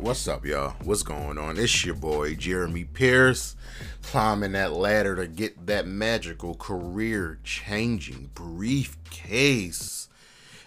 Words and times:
What's 0.00 0.26
up, 0.26 0.46
y'all? 0.46 0.76
What's 0.82 1.02
going 1.02 1.36
on? 1.36 1.58
It's 1.58 1.84
your 1.84 1.94
boy 1.94 2.34
Jeremy 2.34 2.84
Pierce 2.84 3.54
climbing 4.02 4.52
that 4.52 4.72
ladder 4.72 5.14
to 5.14 5.26
get 5.26 5.66
that 5.66 5.86
magical 5.86 6.54
career 6.54 7.38
changing 7.44 8.30
briefcase. 8.32 10.08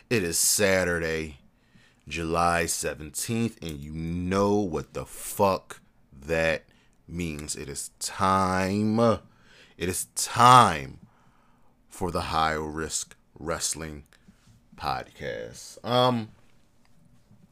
It 0.08 0.24
is 0.24 0.38
Saturday, 0.38 1.40
July 2.08 2.66
17th, 2.66 3.60
and 3.60 3.80
you 3.80 3.92
know 3.92 4.58
what 4.58 4.94
the 4.94 5.04
fuck 5.04 5.82
that 6.28 6.66
means. 7.08 7.56
It 7.56 7.68
is 7.68 7.90
time. 7.98 9.00
It 9.00 9.90
is 9.90 10.06
time 10.14 11.00
for 11.90 12.12
the 12.12 12.22
high 12.22 12.54
risk 12.54 13.16
wrestling 13.40 14.04
podcast. 14.78 15.84
Um 15.84 16.30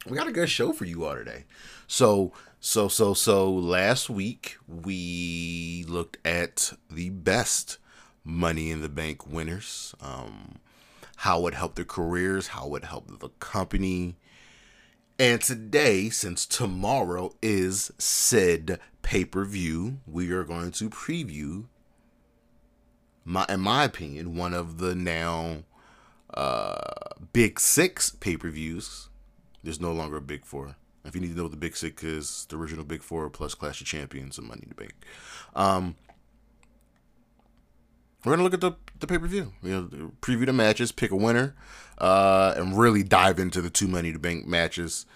we 0.06 0.16
got 0.16 0.28
a 0.28 0.32
good 0.32 0.50
show 0.50 0.72
for 0.72 0.84
you 0.84 1.04
all 1.04 1.14
today. 1.14 1.44
So, 1.86 2.32
so, 2.60 2.88
so, 2.88 3.14
so 3.14 3.52
last 3.52 4.10
week 4.10 4.56
we 4.66 5.84
looked 5.88 6.18
at 6.24 6.72
the 6.90 7.10
best 7.10 7.78
Money 8.24 8.70
in 8.70 8.82
the 8.82 8.88
Bank 8.88 9.26
winners, 9.26 9.94
um, 10.00 10.60
how 11.16 11.46
it 11.46 11.54
helped 11.54 11.76
their 11.76 11.84
careers, 11.84 12.48
how 12.48 12.74
it 12.76 12.84
helped 12.84 13.18
the 13.20 13.30
company. 13.40 14.16
And 15.18 15.40
today, 15.40 16.08
since 16.08 16.46
tomorrow 16.46 17.32
is 17.42 17.90
said 17.98 18.78
pay 19.02 19.24
per 19.24 19.44
view, 19.44 19.98
we 20.06 20.30
are 20.30 20.44
going 20.44 20.70
to 20.72 20.88
preview, 20.88 21.66
my, 23.24 23.44
in 23.48 23.60
my 23.60 23.84
opinion, 23.84 24.36
one 24.36 24.54
of 24.54 24.78
the 24.78 24.94
now 24.94 25.64
uh, 26.32 26.78
big 27.32 27.58
six 27.58 28.10
pay 28.10 28.36
per 28.36 28.50
views 28.50 29.08
there's 29.62 29.80
no 29.80 29.92
longer 29.92 30.16
a 30.16 30.22
Big 30.22 30.44
Four. 30.44 30.76
If 31.04 31.14
you 31.14 31.20
need 31.20 31.30
to 31.30 31.36
know 31.36 31.44
what 31.44 31.52
the 31.52 31.58
Big 31.58 31.76
Six 31.76 32.02
is, 32.04 32.46
the 32.48 32.56
original 32.56 32.84
Big 32.84 33.02
Four 33.02 33.28
plus 33.30 33.54
Clash 33.54 33.80
of 33.80 33.86
Champions 33.86 34.38
and 34.38 34.46
Money 34.46 34.66
to 34.68 34.74
Bank. 34.74 34.94
Um, 35.54 35.96
we're 38.24 38.32
gonna 38.32 38.44
look 38.44 38.54
at 38.54 38.60
the 38.60 38.72
the 39.00 39.06
pay 39.06 39.18
per 39.18 39.26
view. 39.26 39.52
You 39.62 39.70
know, 39.70 40.12
preview 40.20 40.46
the 40.46 40.52
matches, 40.52 40.92
pick 40.92 41.10
a 41.10 41.16
winner, 41.16 41.54
uh, 41.98 42.54
and 42.56 42.78
really 42.78 43.02
dive 43.02 43.38
into 43.38 43.60
the 43.60 43.70
two 43.70 43.88
Money 43.88 44.12
to 44.12 44.18
Bank 44.18 44.46
matches. 44.46 45.06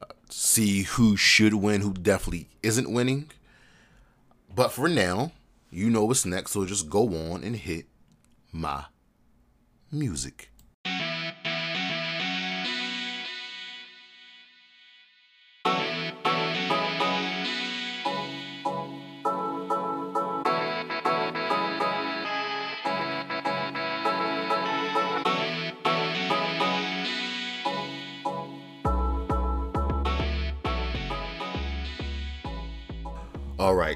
Uh, 0.00 0.06
see 0.30 0.82
who 0.82 1.16
should 1.16 1.54
win, 1.54 1.80
who 1.80 1.92
definitely 1.92 2.48
isn't 2.62 2.90
winning. 2.90 3.30
But 4.54 4.70
for 4.70 4.88
now, 4.88 5.32
you 5.70 5.90
know 5.90 6.04
what's 6.04 6.24
next, 6.24 6.52
so 6.52 6.64
just 6.64 6.88
go 6.88 7.08
on 7.32 7.42
and 7.42 7.56
hit 7.56 7.86
my 8.52 8.84
music. 9.90 10.50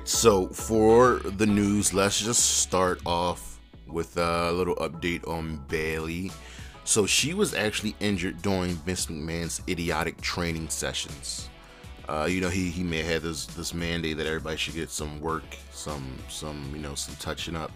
So 0.08 0.48
for 0.48 1.18
the 1.18 1.44
news, 1.44 1.92
let's 1.92 2.18
just 2.18 2.60
start 2.60 3.02
off 3.04 3.60
with 3.86 4.16
a 4.16 4.50
little 4.52 4.74
update 4.76 5.28
on 5.28 5.62
Bayley. 5.68 6.32
So 6.84 7.04
she 7.04 7.34
was 7.34 7.52
actually 7.52 7.94
injured 8.00 8.40
during 8.40 8.70
Vince 8.76 9.04
McMahon's 9.04 9.60
idiotic 9.68 10.18
training 10.22 10.70
sessions. 10.70 11.50
Uh, 12.08 12.26
you 12.28 12.40
know, 12.40 12.48
he 12.48 12.70
he 12.70 12.82
may 12.82 13.02
have 13.02 13.22
this 13.22 13.44
this 13.48 13.74
mandate 13.74 14.16
that 14.16 14.26
everybody 14.26 14.56
should 14.56 14.74
get 14.74 14.88
some 14.88 15.20
work, 15.20 15.44
some 15.72 16.16
some 16.30 16.72
you 16.74 16.80
know 16.80 16.94
some 16.94 17.14
touching 17.16 17.54
up 17.54 17.70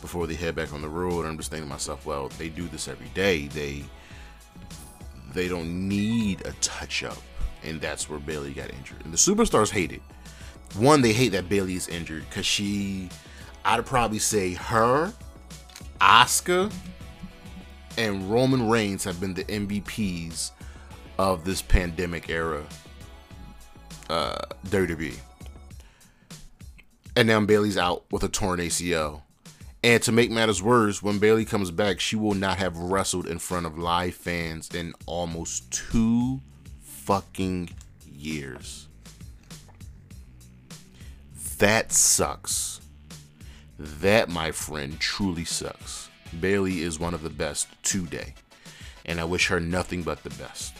before 0.00 0.26
they 0.26 0.34
head 0.34 0.56
back 0.56 0.72
on 0.72 0.82
the 0.82 0.88
road. 0.88 1.24
I'm 1.24 1.36
just 1.36 1.52
thinking 1.52 1.68
to 1.68 1.72
myself, 1.72 2.04
well, 2.04 2.30
they 2.36 2.48
do 2.48 2.66
this 2.66 2.88
every 2.88 3.10
day. 3.14 3.46
They 3.46 3.84
they 5.32 5.46
don't 5.46 5.88
need 5.88 6.44
a 6.46 6.52
touch 6.54 7.04
up, 7.04 7.22
and 7.62 7.80
that's 7.80 8.10
where 8.10 8.18
Bayley 8.18 8.54
got 8.54 8.70
injured. 8.70 9.04
And 9.04 9.14
the 9.14 9.18
superstars 9.18 9.70
hate 9.70 9.92
it 9.92 10.02
one, 10.76 11.02
they 11.02 11.12
hate 11.12 11.30
that 11.30 11.48
Bayley 11.48 11.74
is 11.74 11.88
injured 11.88 12.24
because 12.28 12.46
she, 12.46 13.08
I'd 13.64 13.84
probably 13.86 14.18
say 14.18 14.54
her, 14.54 15.12
Asuka, 16.00 16.72
and 17.98 18.30
Roman 18.30 18.68
Reigns 18.68 19.04
have 19.04 19.20
been 19.20 19.34
the 19.34 19.44
MVPs 19.44 20.52
of 21.18 21.44
this 21.44 21.60
pandemic 21.60 22.30
era 22.30 22.64
uh, 24.08 24.38
WWE. 24.66 25.14
And 27.16 27.28
now 27.28 27.40
Bayley's 27.40 27.76
out 27.76 28.04
with 28.10 28.22
a 28.22 28.28
torn 28.28 28.60
ACL. 28.60 29.22
And 29.82 30.02
to 30.02 30.12
make 30.12 30.30
matters 30.30 30.62
worse, 30.62 31.02
when 31.02 31.18
Bayley 31.18 31.44
comes 31.44 31.70
back, 31.70 32.00
she 32.00 32.16
will 32.16 32.34
not 32.34 32.58
have 32.58 32.76
wrestled 32.76 33.26
in 33.26 33.38
front 33.38 33.66
of 33.66 33.78
live 33.78 34.14
fans 34.14 34.68
in 34.74 34.94
almost 35.06 35.70
two 35.72 36.40
fucking 36.82 37.70
years. 38.06 38.88
That 41.60 41.92
sucks. 41.92 42.80
That, 43.78 44.30
my 44.30 44.50
friend, 44.50 44.98
truly 44.98 45.44
sucks. 45.44 46.08
Bayley 46.40 46.80
is 46.80 46.98
one 46.98 47.12
of 47.12 47.22
the 47.22 47.28
best 47.28 47.68
today, 47.82 48.32
and 49.04 49.20
I 49.20 49.24
wish 49.24 49.48
her 49.48 49.60
nothing 49.60 50.02
but 50.02 50.22
the 50.22 50.30
best. 50.30 50.72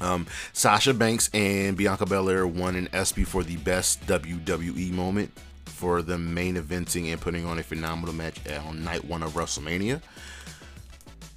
Um, 0.00 0.26
Sasha 0.54 0.94
Banks 0.94 1.28
and 1.34 1.76
Bianca 1.76 2.06
Belair 2.06 2.46
won 2.46 2.74
an 2.74 2.88
ESPY 2.94 3.24
for 3.24 3.42
the 3.42 3.58
best 3.58 4.00
WWE 4.06 4.92
moment 4.92 5.30
for 5.66 6.00
the 6.00 6.16
main 6.16 6.56
eventing 6.56 7.12
and 7.12 7.20
putting 7.20 7.44
on 7.44 7.58
a 7.58 7.62
phenomenal 7.62 8.14
match 8.14 8.38
on 8.66 8.82
night 8.82 9.04
one 9.04 9.22
of 9.22 9.32
WrestleMania. 9.32 10.00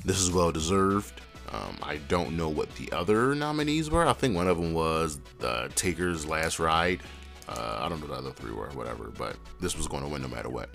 This 0.05 0.17
is 0.17 0.31
well 0.31 0.53
deserved. 0.53 1.19
Um, 1.51 1.77
I 1.83 1.97
don't 2.07 2.37
know 2.37 2.47
what 2.47 2.73
the 2.75 2.89
other 2.93 3.35
nominees 3.35 3.89
were. 3.89 4.05
I 4.05 4.13
think 4.13 4.33
one 4.33 4.47
of 4.47 4.55
them 4.55 4.73
was 4.73 5.19
the 5.39 5.69
Taker's 5.75 6.25
Last 6.25 6.57
Ride. 6.57 7.01
Uh, 7.49 7.79
I 7.81 7.89
don't 7.89 7.99
know 7.99 8.07
the 8.07 8.13
other 8.13 8.31
three 8.31 8.51
were, 8.51 8.69
whatever, 8.69 9.11
but 9.17 9.35
this 9.59 9.75
was 9.75 9.87
going 9.87 10.03
to 10.03 10.09
win 10.09 10.21
no 10.21 10.27
matter 10.27 10.49
what. 10.49 10.69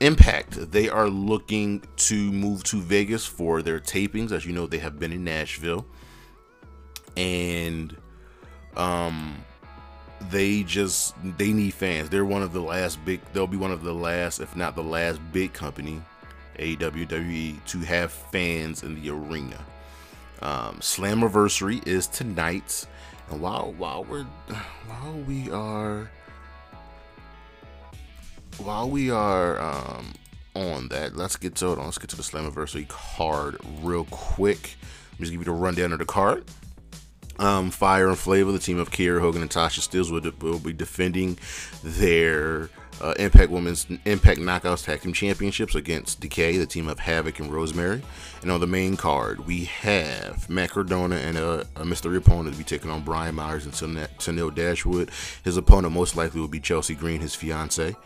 Impact, 0.00 0.70
they 0.70 0.88
are 0.88 1.08
looking 1.08 1.82
to 1.96 2.32
move 2.32 2.64
to 2.64 2.80
Vegas 2.80 3.24
for 3.24 3.62
their 3.62 3.80
tapings. 3.80 4.30
As 4.30 4.44
you 4.44 4.52
know, 4.52 4.66
they 4.66 4.78
have 4.78 4.98
been 4.98 5.12
in 5.12 5.24
Nashville. 5.24 5.86
And 7.16 7.96
um 8.76 9.44
they 10.30 10.62
just 10.62 11.14
they 11.36 11.52
need 11.52 11.74
fans. 11.74 12.08
They're 12.08 12.24
one 12.24 12.42
of 12.42 12.52
the 12.52 12.60
last 12.60 13.04
big 13.04 13.20
they'll 13.32 13.46
be 13.46 13.56
one 13.56 13.72
of 13.72 13.82
the 13.82 13.94
last, 13.94 14.40
if 14.40 14.54
not 14.56 14.74
the 14.74 14.82
last 14.82 15.20
big 15.32 15.52
company, 15.52 16.02
AWWE, 16.58 17.64
to 17.66 17.78
have 17.80 18.12
fans 18.12 18.82
in 18.82 19.00
the 19.00 19.10
arena. 19.10 19.58
Um, 20.40 20.78
Slammiversary 20.80 21.86
is 21.86 22.06
tonight. 22.08 22.86
And 23.32 23.40
while 23.40 23.74
while 23.78 24.04
we're 24.04 24.24
while 24.86 25.14
we 25.26 25.50
are 25.50 26.10
while 28.58 28.90
we 28.90 29.10
are 29.10 29.58
um, 29.58 30.12
on 30.54 30.88
that, 30.88 31.16
let's 31.16 31.36
get 31.36 31.54
to 31.56 31.72
it. 31.72 31.78
Let's 31.78 31.96
get 31.98 32.10
to 32.10 32.16
the 32.16 32.22
Slammiversary 32.22 32.86
card 32.88 33.56
real 33.80 34.04
quick. 34.10 34.76
Let 35.12 35.20
me 35.20 35.24
just 35.24 35.32
give 35.32 35.40
you 35.40 35.44
the 35.44 35.52
rundown 35.52 35.92
of 35.92 35.98
the 35.98 36.04
card. 36.04 36.44
Um, 37.38 37.70
Fire 37.70 38.08
and 38.08 38.18
Flavor, 38.18 38.52
the 38.52 38.58
team 38.58 38.78
of 38.78 38.90
Kiera 38.90 39.20
Hogan 39.20 39.40
and 39.40 39.50
Tasha 39.50 39.80
Steelz 39.80 40.10
will, 40.10 40.30
will 40.46 40.58
be 40.58 40.74
defending 40.74 41.38
their 41.82 42.68
uh, 43.00 43.14
Impact 43.18 43.50
Women's 43.50 43.86
Impact 44.04 44.40
Knockouts 44.40 44.84
Tag 44.84 45.00
Team 45.00 45.12
Championships 45.12 45.74
against 45.74 46.20
Decay, 46.20 46.56
the 46.56 46.66
team 46.66 46.88
of 46.88 46.98
Havok 46.98 47.40
and 47.40 47.52
Rosemary. 47.52 48.02
And 48.42 48.50
on 48.50 48.60
the 48.60 48.66
main 48.66 48.96
card, 48.96 49.46
we 49.46 49.64
have 49.64 50.48
Matt 50.48 50.76
and 50.76 51.38
a, 51.38 51.66
a 51.76 51.84
mystery 51.84 52.16
opponent 52.16 52.54
to 52.54 52.58
be 52.58 52.64
taking 52.64 52.90
on 52.90 53.02
Brian 53.02 53.34
Myers 53.34 53.64
and 53.64 53.74
Tenille 53.74 54.54
Dashwood. 54.54 55.10
His 55.44 55.56
opponent 55.56 55.94
most 55.94 56.16
likely 56.16 56.40
will 56.40 56.48
be 56.48 56.60
Chelsea 56.60 56.94
Green, 56.94 57.20
his 57.20 57.34
fiance. 57.34 57.96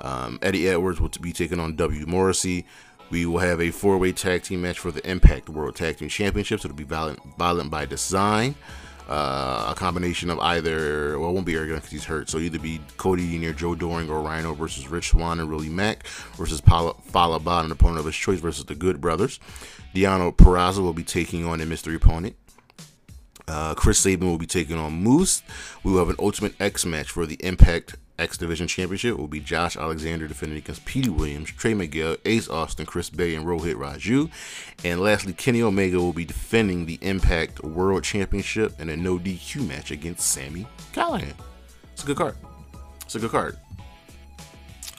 Um, 0.00 0.38
Eddie 0.42 0.68
Edwards 0.68 1.00
will 1.00 1.10
be 1.20 1.32
taking 1.32 1.60
on 1.60 1.76
W. 1.76 2.06
Morrissey. 2.06 2.64
We 3.10 3.24
will 3.26 3.38
have 3.38 3.60
a 3.60 3.70
four-way 3.70 4.12
tag 4.12 4.42
team 4.42 4.62
match 4.62 4.78
for 4.78 4.90
the 4.90 5.08
Impact 5.08 5.48
World 5.48 5.76
Tag 5.76 5.96
Team 5.96 6.08
Championships. 6.08 6.64
It'll 6.64 6.76
be 6.76 6.84
violent, 6.84 7.20
violent 7.38 7.70
by 7.70 7.86
design 7.86 8.54
uh, 9.08 9.68
a 9.70 9.74
combination 9.74 10.28
of 10.30 10.38
either, 10.40 11.18
well, 11.18 11.30
it 11.30 11.32
won't 11.32 11.46
be 11.46 11.54
Eric 11.54 11.70
because 11.70 11.90
he's 11.90 12.04
hurt. 12.04 12.28
So 12.28 12.38
either 12.38 12.58
be 12.58 12.80
Cody 12.96 13.26
Deaner 13.26 13.56
Joe 13.56 13.74
Doering, 13.74 14.10
or 14.10 14.20
Rhino 14.20 14.54
versus 14.54 14.88
Rich 14.88 15.10
Swann 15.10 15.40
and 15.40 15.48
Willie 15.48 15.68
Mack 15.68 16.06
versus 16.36 16.60
Fallah 16.60 17.40
Bahh, 17.40 17.64
an 17.64 17.72
opponent 17.72 18.00
of 18.00 18.06
his 18.06 18.16
choice 18.16 18.40
versus 18.40 18.66
the 18.66 18.74
Good 18.74 19.00
Brothers. 19.00 19.40
Deonna 19.94 20.34
Purrazzo 20.36 20.80
will 20.80 20.92
be 20.92 21.02
taking 21.02 21.46
on 21.46 21.60
a 21.60 21.66
mystery 21.66 21.94
opponent. 21.94 22.36
Uh, 23.46 23.74
Chris 23.74 23.98
Sabin 23.98 24.28
will 24.28 24.36
be 24.38 24.46
taking 24.46 24.76
on 24.76 24.92
Moose. 24.92 25.42
We 25.82 25.92
will 25.92 26.00
have 26.00 26.10
an 26.10 26.16
Ultimate 26.18 26.54
X 26.60 26.84
match 26.84 27.10
for 27.10 27.24
the 27.24 27.36
Impact 27.36 27.96
X 28.18 28.36
Division 28.36 28.66
Championship 28.66 29.16
will 29.16 29.28
be 29.28 29.40
Josh 29.40 29.76
Alexander 29.76 30.26
defending 30.26 30.58
against 30.58 30.84
Petey 30.84 31.08
Williams, 31.08 31.50
Trey 31.50 31.74
Miguel, 31.74 32.16
Ace 32.24 32.48
Austin, 32.48 32.86
Chris 32.86 33.10
Bey, 33.10 33.34
and 33.34 33.46
Rohit 33.46 33.74
Raju. 33.74 34.30
And 34.84 35.00
lastly, 35.00 35.32
Kenny 35.32 35.62
Omega 35.62 35.98
will 35.98 36.12
be 36.12 36.24
defending 36.24 36.86
the 36.86 36.98
Impact 37.00 37.62
World 37.62 38.04
Championship 38.04 38.80
in 38.80 38.88
a 38.88 38.96
no 38.96 39.18
DQ 39.18 39.66
match 39.68 39.90
against 39.90 40.28
Sami 40.28 40.66
Callihan. 40.92 41.34
It's 41.92 42.02
a 42.02 42.06
good 42.06 42.16
card. 42.16 42.36
It's 43.02 43.14
a 43.14 43.20
good 43.20 43.30
card. 43.30 43.56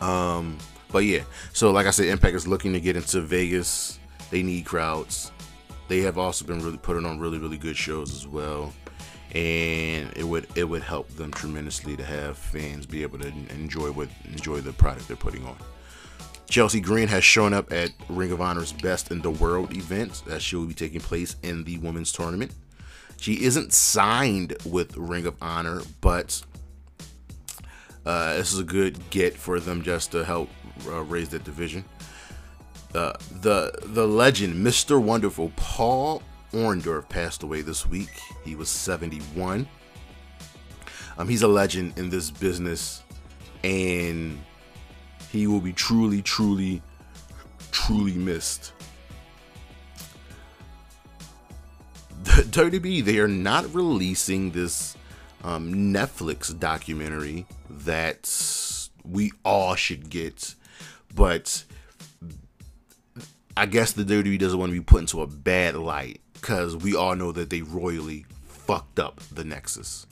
Um, 0.01 0.57
but 0.91 0.99
yeah, 0.99 1.23
so 1.53 1.71
like 1.71 1.85
I 1.85 1.91
said, 1.91 2.07
Impact 2.07 2.35
is 2.35 2.47
looking 2.47 2.73
to 2.73 2.79
get 2.79 2.95
into 2.95 3.21
Vegas. 3.21 3.99
They 4.31 4.43
need 4.43 4.65
crowds. 4.65 5.31
They 5.87 6.01
have 6.01 6.17
also 6.17 6.45
been 6.45 6.63
really 6.63 6.77
putting 6.77 7.05
on 7.05 7.19
really, 7.19 7.39
really 7.39 7.57
good 7.57 7.75
shows 7.75 8.13
as 8.13 8.27
well 8.27 8.71
and 9.35 10.11
it 10.15 10.23
would 10.23 10.47
it 10.55 10.63
would 10.63 10.81
help 10.81 11.07
them 11.09 11.31
tremendously 11.31 11.95
to 11.95 12.03
have 12.03 12.37
fans 12.37 12.85
be 12.85 13.03
able 13.03 13.19
to 13.19 13.27
enjoy 13.49 13.91
what 13.91 14.09
enjoy 14.25 14.59
the 14.59 14.73
product 14.73 15.07
they're 15.07 15.17
putting 15.17 15.45
on. 15.45 15.57
Chelsea 16.49 16.81
Green 16.81 17.07
has 17.07 17.23
shown 17.23 17.53
up 17.53 17.71
at 17.71 17.91
Ring 18.09 18.31
of 18.31 18.41
Honor's 18.41 18.73
Best 18.73 19.11
in 19.11 19.21
the 19.21 19.29
World 19.29 19.75
event 19.75 20.23
that 20.25 20.41
she 20.41 20.55
will 20.55 20.65
be 20.65 20.73
taking 20.73 20.99
place 20.99 21.35
in 21.43 21.63
the 21.63 21.77
women's 21.77 22.11
tournament. 22.11 22.51
She 23.17 23.43
isn't 23.43 23.71
signed 23.71 24.55
with 24.65 24.97
Ring 24.97 25.27
of 25.27 25.35
Honor, 25.41 25.81
but 26.01 26.41
uh, 28.03 28.37
this 28.37 28.51
is 28.51 28.59
a 28.59 28.63
good 28.63 28.97
get 29.11 29.35
for 29.35 29.59
them 29.59 29.83
just 29.83 30.11
to 30.13 30.25
help 30.25 30.49
uh, 30.87 31.01
raise 31.03 31.29
that 31.29 31.43
division. 31.43 31.83
Uh, 32.95 33.13
the 33.41 33.71
the 33.83 34.07
legend, 34.07 34.65
Mr. 34.65 34.99
Wonderful, 34.99 35.51
Paul 35.55 36.23
Orndorff 36.53 37.07
passed 37.09 37.43
away 37.43 37.61
this 37.61 37.85
week. 37.85 38.09
He 38.43 38.55
was 38.55 38.69
71. 38.69 39.67
Um, 41.17 41.27
he's 41.27 41.41
a 41.41 41.47
legend 41.47 41.97
in 41.97 42.09
this 42.09 42.31
business, 42.31 43.03
and 43.63 44.39
he 45.31 45.47
will 45.47 45.59
be 45.59 45.73
truly, 45.73 46.21
truly, 46.21 46.81
truly 47.71 48.13
missed. 48.13 48.73
The 52.21 52.43
WWE, 52.43 53.03
they 53.03 53.19
are 53.19 53.29
not 53.29 53.73
releasing 53.73 54.51
this 54.51 54.97
um, 55.43 55.73
Netflix 55.73 56.57
documentary 56.57 57.45
that 57.69 58.29
we 59.05 59.31
all 59.45 59.75
should 59.75 60.09
get, 60.09 60.55
but 61.15 61.63
I 63.55 63.65
guess 63.65 63.93
the 63.93 64.03
WWE 64.03 64.37
doesn't 64.37 64.59
want 64.59 64.69
to 64.69 64.73
be 64.73 64.83
put 64.83 65.01
into 65.01 65.21
a 65.21 65.27
bad 65.27 65.75
light 65.75 66.21
because 66.39 66.75
we 66.75 66.95
all 66.95 67.15
know 67.15 67.31
that 67.31 67.49
they 67.49 67.61
royally 67.61 68.25
fucked 68.47 68.99
up 68.99 69.19
the 69.31 69.43
Nexus. 69.43 70.07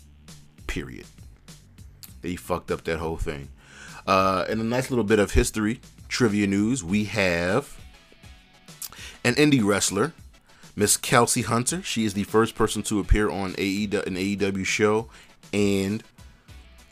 Period. 0.68 1.06
They 2.22 2.36
fucked 2.36 2.72
up 2.72 2.84
that 2.84 3.00
whole 3.00 3.18
thing. 3.18 3.50
Uh, 4.06 4.46
and 4.50 4.60
a 4.60 4.64
nice 4.64 4.90
little 4.90 5.04
bit 5.04 5.20
of 5.20 5.32
history 5.32 5.80
trivia 6.08 6.48
news 6.48 6.84
we 6.84 7.04
have 7.04 7.78
an 9.24 9.36
indie 9.36 9.64
wrestler, 9.64 10.14
Miss 10.76 10.96
Kelsey 10.96 11.42
Hunter. 11.42 11.82
She 11.84 12.06
is 12.06 12.14
the 12.14 12.24
first 12.24 12.56
person 12.56 12.82
to 12.84 13.00
appear 13.00 13.30
on 13.30 13.54
AEW, 13.54 14.06
an 14.06 14.16
AEW 14.16 14.66
show 14.66 15.10
and 15.52 16.04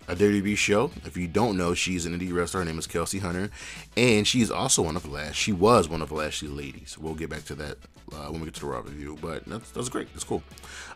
a 0.07 0.15
WWE 0.15 0.57
show. 0.57 0.91
If 1.05 1.17
you 1.17 1.27
don't 1.27 1.57
know, 1.57 1.73
she's 1.73 2.05
an 2.05 2.17
indie 2.17 2.33
wrestler. 2.33 2.61
Her 2.61 2.65
name 2.65 2.79
is 2.79 2.87
Kelsey 2.87 3.19
Hunter, 3.19 3.49
and 3.97 4.27
she's 4.27 4.51
also 4.51 4.81
one 4.81 4.95
of 4.95 5.07
last. 5.07 5.35
She 5.35 5.51
was 5.51 5.89
one 5.89 6.01
of 6.01 6.11
Lashley 6.11 6.47
ladies. 6.47 6.97
We'll 6.97 7.15
get 7.15 7.29
back 7.29 7.43
to 7.45 7.55
that 7.55 7.77
uh, 8.13 8.27
when 8.27 8.41
we 8.41 8.45
get 8.45 8.55
to 8.55 8.61
the 8.61 8.67
Raw 8.67 8.79
review. 8.79 9.17
But 9.21 9.45
that's 9.45 9.71
that's 9.71 9.89
great. 9.89 10.11
That's 10.13 10.23
cool. 10.23 10.43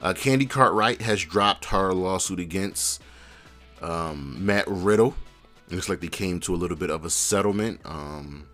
Uh, 0.02 0.14
Candy 0.14 0.46
Cartwright 0.46 1.02
has 1.02 1.24
dropped 1.24 1.66
her 1.66 1.94
lawsuit 1.94 2.40
against 2.40 3.02
um, 3.82 4.46
Matt 4.46 4.66
Riddle. 4.68 5.16
It 5.70 5.76
looks 5.76 5.90
like 5.90 6.02
they 6.02 6.08
came 6.08 6.40
to 6.42 6.54
a 6.54 6.58
little 6.58 6.78
bit 6.78 6.90
of 6.90 7.06
a 7.06 7.10
settlement. 7.10 7.82
Um, 7.86 8.48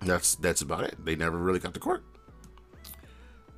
that's 0.00 0.34
that's 0.36 0.62
about 0.62 0.84
it. 0.84 1.04
They 1.04 1.16
never 1.16 1.38
really 1.38 1.58
got 1.58 1.74
to 1.74 1.80
court. 1.80 2.02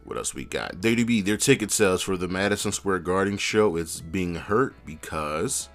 What 0.05 0.19
else 0.19 0.35
we 0.35 0.45
got? 0.45 0.77
WWE, 0.83 1.25
their 1.25 1.39
ticket 1.39 1.71
sales 1.71 2.03
for 2.03 2.19
the 2.19 2.29
Madison 2.29 2.73
Square 2.73 3.01
Garden 3.01 3.39
show 3.39 3.77
is 3.77 4.03
being 4.03 4.35
hurt 4.35 4.75
because 4.85 5.71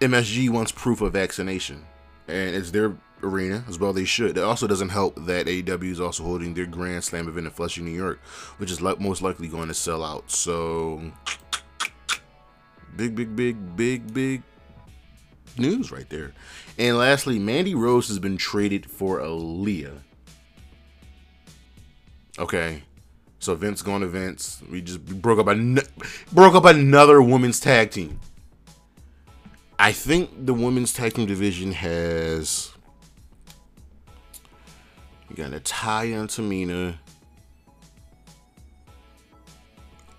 MSG 0.00 0.50
wants 0.50 0.72
proof 0.72 1.00
of 1.00 1.12
vaccination, 1.12 1.84
and 2.28 2.54
it's 2.54 2.70
their 2.70 2.96
arena 3.22 3.64
as 3.68 3.78
well. 3.78 3.92
They 3.92 4.04
should. 4.04 4.36
It 4.36 4.44
also 4.44 4.66
doesn't 4.66 4.90
help 4.90 5.16
that 5.26 5.46
AEW 5.46 5.90
is 5.90 6.00
also 6.00 6.22
holding 6.22 6.54
their 6.54 6.66
Grand 6.66 7.04
Slam 7.04 7.28
event 7.28 7.46
in 7.46 7.52
Flushing, 7.52 7.84
New 7.84 7.92
York, 7.92 8.20
which 8.58 8.70
is 8.70 8.82
like 8.82 9.00
most 9.00 9.22
likely 9.22 9.48
going 9.48 9.68
to 9.68 9.74
sell 9.74 10.04
out. 10.04 10.30
So, 10.30 11.12
big, 12.96 13.14
big, 13.14 13.34
big, 13.34 13.76
big, 13.76 14.12
big 14.12 14.42
news 15.58 15.90
right 15.90 16.08
there. 16.10 16.32
And 16.78 16.98
lastly, 16.98 17.38
Mandy 17.38 17.74
Rose 17.74 18.08
has 18.08 18.18
been 18.18 18.36
traded 18.36 18.90
for 18.90 19.20
Aliyah. 19.20 20.00
Okay. 22.38 22.82
So 23.38 23.54
Vince 23.54 23.82
going 23.82 24.00
to 24.00 24.08
Vince. 24.08 24.62
We 24.70 24.82
just 24.82 25.04
broke 25.04 25.38
up 25.38 25.46
a 25.46 25.82
broke 26.32 26.54
up 26.54 26.64
another 26.64 27.22
women's 27.22 27.60
tag 27.60 27.90
team. 27.90 28.18
I 29.78 29.92
think 29.92 30.46
the 30.46 30.54
women's 30.54 30.92
tag 30.92 31.14
team 31.14 31.26
division 31.26 31.72
has 31.72 32.72
you 35.28 35.36
got 35.36 35.50
Natalya 35.50 36.20
and 36.20 36.28
Tamina, 36.28 36.98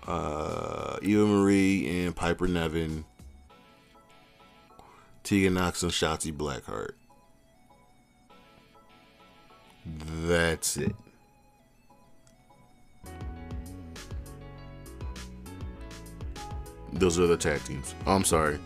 uh, 0.06 0.98
Eva 1.02 1.26
Marie 1.26 2.04
and 2.04 2.14
Piper 2.14 2.46
Niven. 2.46 3.04
Tegan 5.24 5.54
Nox 5.54 5.82
and 5.82 5.92
Shotzi 5.92 6.32
Blackheart. 6.32 6.92
That's 10.26 10.78
it. 10.78 10.96
Those 16.94 17.18
are 17.18 17.26
the 17.26 17.36
tag 17.36 17.62
teams. 17.64 17.94
Oh, 18.06 18.14
I'm 18.14 18.24
sorry. 18.24 18.58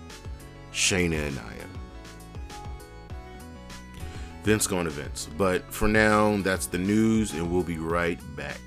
Shayna 0.73 1.27
and 1.27 1.37
Nia. 1.37 1.67
Vince 4.43 4.67
to 4.85 4.91
Vince. 4.91 5.29
But 5.37 5.73
for 5.73 5.87
now, 5.87 6.37
that's 6.39 6.67
the 6.67 6.79
news, 6.79 7.33
and 7.33 7.51
we'll 7.51 7.63
be 7.63 7.79
right 7.79 8.21
back. 8.37 8.61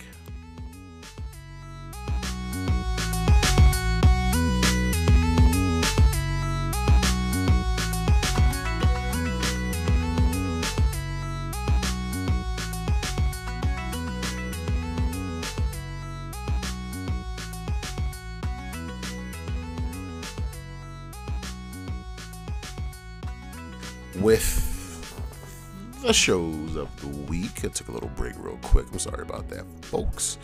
Shows 26.25 26.75
of 26.75 26.89
the 27.01 27.07
week. 27.29 27.63
I 27.63 27.67
took 27.67 27.87
a 27.87 27.91
little 27.91 28.09
break 28.09 28.33
real 28.39 28.57
quick. 28.63 28.87
I'm 28.91 28.97
sorry 28.97 29.21
about 29.21 29.47
that, 29.49 29.63
folks. 29.85 30.39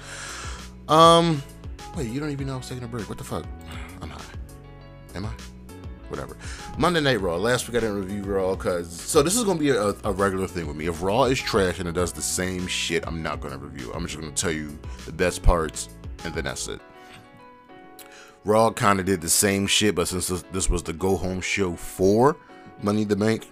Um, 0.88 1.42
wait, 1.98 2.12
you 2.12 2.20
don't 2.20 2.30
even 2.30 2.46
know 2.46 2.54
I 2.54 2.58
was 2.58 2.70
taking 2.70 2.84
a 2.84 2.88
break. 2.88 3.10
What 3.10 3.18
the 3.18 3.24
fuck? 3.24 3.46
I'm 4.00 4.12
high. 4.12 4.22
Am 5.16 5.26
I? 5.26 5.32
Whatever. 6.10 6.38
Monday 6.78 7.02
Night 7.02 7.20
Raw. 7.20 7.36
Last 7.36 7.68
week 7.68 7.78
I 7.78 7.80
didn't 7.80 7.96
review 7.96 8.22
Raw 8.22 8.54
because 8.54 8.92
so 8.92 9.24
this 9.24 9.36
is 9.36 9.44
gonna 9.44 9.60
be 9.60 9.72
a, 9.72 9.96
a, 10.04 10.12
regular 10.12 10.46
thing 10.46 10.68
with 10.68 10.76
me. 10.76 10.86
If 10.86 11.02
Raw 11.02 11.24
is 11.24 11.40
trash 11.40 11.80
and 11.80 11.90
it 11.90 11.94
does 11.94 12.14
the 12.14 12.22
same 12.22 12.68
shit, 12.68 13.08
I'm 13.08 13.24
not 13.24 13.42
gonna 13.42 13.58
review. 13.58 13.92
I'm 13.96 14.06
just 14.06 14.20
gonna 14.20 14.32
tell 14.34 14.52
you 14.52 14.78
the 15.08 15.12
best 15.12 15.42
parts 15.42 15.90
and 16.24 16.36
then 16.36 16.44
that's 16.44 16.68
it. 16.68 16.80
Raw 18.46 18.70
kind 18.70 19.00
of 19.00 19.08
did 19.08 19.22
the 19.22 19.30
same 19.30 19.66
shit, 19.66 19.96
but 19.96 20.08
since 20.08 20.28
this, 20.28 20.44
this 20.52 20.70
was 20.70 20.84
the 20.84 20.94
go 20.94 21.18
home 21.18 21.42
show 21.42 21.76
for 21.76 22.38
Money 22.84 23.04
the 23.04 23.16
Bank, 23.16 23.50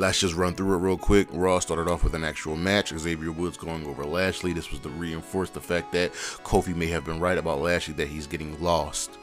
Let's 0.00 0.18
just 0.18 0.34
run 0.34 0.54
through 0.54 0.76
it 0.76 0.78
real 0.78 0.96
quick. 0.96 1.28
Raw 1.30 1.58
started 1.58 1.86
off 1.86 2.02
with 2.02 2.14
an 2.14 2.24
actual 2.24 2.56
match. 2.56 2.88
Xavier 2.88 3.32
Woods 3.32 3.58
going 3.58 3.86
over 3.86 4.02
Lashley. 4.02 4.54
This 4.54 4.70
was 4.70 4.80
to 4.80 4.88
reinforce 4.88 5.50
the 5.50 5.60
fact 5.60 5.92
that 5.92 6.14
Kofi 6.42 6.74
may 6.74 6.86
have 6.86 7.04
been 7.04 7.20
right 7.20 7.36
about 7.36 7.60
Lashley 7.60 7.92
that 7.92 8.08
he's 8.08 8.26
getting 8.26 8.58
lost. 8.62 9.18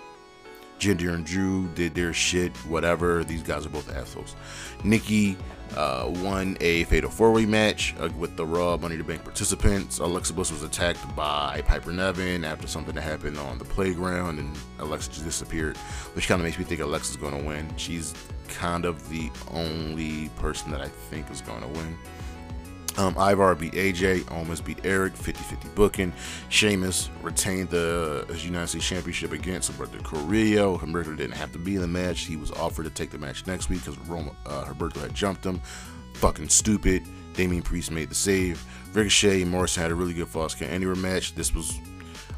Jinder 0.80 1.14
and 1.14 1.26
Drew 1.26 1.68
did 1.70 1.96
their 1.96 2.14
shit, 2.14 2.56
whatever. 2.68 3.24
These 3.24 3.44
guys 3.44 3.66
are 3.66 3.70
both 3.70 3.94
assholes. 3.96 4.36
Nikki 4.84 5.38
uh, 5.76 6.12
won 6.18 6.58
a 6.62 6.84
fatal 6.86 7.10
four 7.10 7.32
way 7.32 7.46
match 7.46 7.96
uh, 8.00 8.10
with 8.18 8.36
the 8.36 8.46
Raw 8.46 8.78
Money 8.78 8.98
to 8.98 9.04
Bank 9.04 9.24
participants. 9.24 10.00
Alexa 10.00 10.34
Bliss 10.34 10.52
was 10.52 10.64
attacked 10.64 11.16
by 11.16 11.62
Piper 11.66 11.92
Niven 11.92 12.44
after 12.44 12.68
something 12.68 12.96
that 12.96 13.02
happened 13.02 13.38
on 13.38 13.58
the 13.58 13.66
playground, 13.66 14.40
and 14.40 14.56
Alexa 14.80 15.12
just 15.12 15.26
disappeared, 15.26 15.78
which 16.14 16.28
kind 16.28 16.40
of 16.40 16.46
makes 16.46 16.58
me 16.58 16.64
think 16.64 16.82
Alexa's 16.82 17.18
going 17.18 17.38
to 17.38 17.44
win. 17.44 17.68
She's 17.78 18.14
kind 18.48 18.86
of 18.86 19.10
the 19.10 19.30
only 19.52 20.30
person 20.38 20.72
that 20.72 20.82
I 20.82 20.88
think 20.88 21.30
is 21.32 21.42
going 21.42 21.62
to 21.62 21.68
win. 21.68 21.98
Um, 22.98 23.16
Ivar 23.18 23.54
beat 23.54 23.74
AJ, 23.74 24.22
Omos 24.24 24.64
beat 24.64 24.80
Eric, 24.84 25.14
50-50 25.14 25.76
booking. 25.76 26.12
Sheamus 26.50 27.12
retained 27.22 27.70
the 27.70 28.26
uh, 28.28 28.34
United 28.34 28.68
States 28.68 28.88
Championship 28.88 29.34
against 29.34 29.72
Humberto 29.72 30.04
Carrillo. 30.04 30.80
Humberto 30.80 31.16
didn't 31.16 31.36
have 31.36 31.52
to 31.52 31.60
be 31.60 31.76
in 31.76 31.82
the 31.82 31.88
match. 31.88 32.22
He 32.22 32.36
was 32.36 32.52
offered 32.52 32.86
to 32.86 32.90
take 32.90 33.12
the 33.12 33.20
match 33.20 33.46
next 33.46 33.70
week 33.70 33.86
because 33.86 33.98
uh, 33.98 34.66
Humberto 34.66 35.00
had 35.00 35.14
jumped 35.14 35.46
him. 35.46 35.62
Fucking 36.14 36.50
stupid. 36.50 37.04
Damian 37.34 37.62
Priest 37.62 37.92
made 37.92 38.10
the 38.10 38.16
save. 38.16 38.66
Ricochet 38.94 39.44
and 39.44 39.52
Morrison 39.52 39.84
had 39.84 39.92
a 39.92 39.96
really 39.96 40.14
good 40.14 40.28
Falls 40.28 40.56
Count 40.56 40.72
Anywhere 40.72 40.96
match. 40.96 41.36
This 41.36 41.54
was 41.54 41.80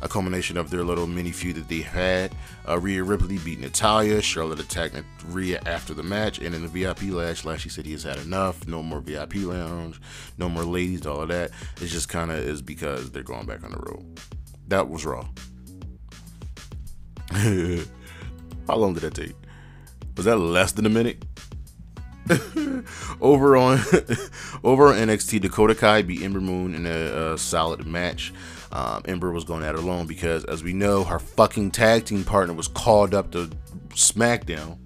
a 0.02 0.08
culmination 0.08 0.58
of 0.58 0.70
their 0.70 0.84
little 0.84 1.08
mini 1.08 1.32
feud 1.32 1.56
that 1.56 1.68
they 1.68 1.82
had. 1.82 2.34
Uh, 2.68 2.80
Rhea 2.80 3.04
Ripley 3.04 3.38
beat 3.38 3.60
Natalya. 3.60 4.22
Charlotte 4.22 4.60
attacked 4.60 4.96
Rhea 5.28 5.62
after 5.66 5.94
the 5.94 6.04
match, 6.04 6.40
and 6.40 6.56
in 6.56 6.62
the 6.62 6.68
VIP 6.68 7.04
lounge, 7.04 7.46
Lashley 7.46 7.70
said 7.70 7.86
he 7.86 7.92
has 7.94 8.04
had 8.04 8.18
enough. 8.18 8.68
No 8.68 8.82
more 8.82 9.00
VIP 9.00 9.36
lounge, 9.38 10.00
no 10.38 10.50
more 10.50 10.64
ladies, 10.64 11.06
all 11.06 11.22
of 11.22 11.30
that. 11.30 11.52
It's 11.82 11.92
just 11.92 12.10
kind 12.10 12.32
of 12.32 12.38
is 12.38 12.62
because 12.62 13.12
they're 13.12 13.24
going 13.24 13.46
back 13.46 13.64
on 13.64 13.72
the 13.72 13.78
road. 13.78 14.20
That 14.68 14.90
was 14.90 15.06
Raw. 15.06 15.28
How 18.68 18.76
long 18.76 18.94
did 18.94 19.02
that 19.02 19.16
take? 19.16 19.36
Was 20.16 20.26
that 20.26 20.38
less 20.38 20.72
than 20.74 20.86
a 20.86 20.90
minute? 20.90 21.24
over 23.22 23.58
on 23.58 23.80
over 24.64 24.88
on 24.88 24.96
NXT, 24.96 25.42
Dakota 25.42 25.76
Kai 25.76 26.02
beat 26.02 26.22
Ember 26.22 26.42
Moon 26.42 26.76
in 26.76 26.86
a, 26.86 27.34
a 27.34 27.38
solid 27.38 27.86
match. 27.86 28.34
Um, 28.72 29.02
Ember 29.06 29.32
was 29.32 29.44
going 29.44 29.64
at 29.64 29.76
it 29.76 29.80
alone 29.80 30.06
because, 30.06 30.46
as 30.46 30.64
we 30.64 30.74
know, 30.74 31.04
her 31.04 31.20
fucking 31.20 31.72
tag 31.72 32.06
team 32.06 32.24
partner 32.24 32.54
was 32.54 32.68
called 32.68 33.14
up 33.14 33.32
to 33.32 33.50
SmackDown. 33.90 34.78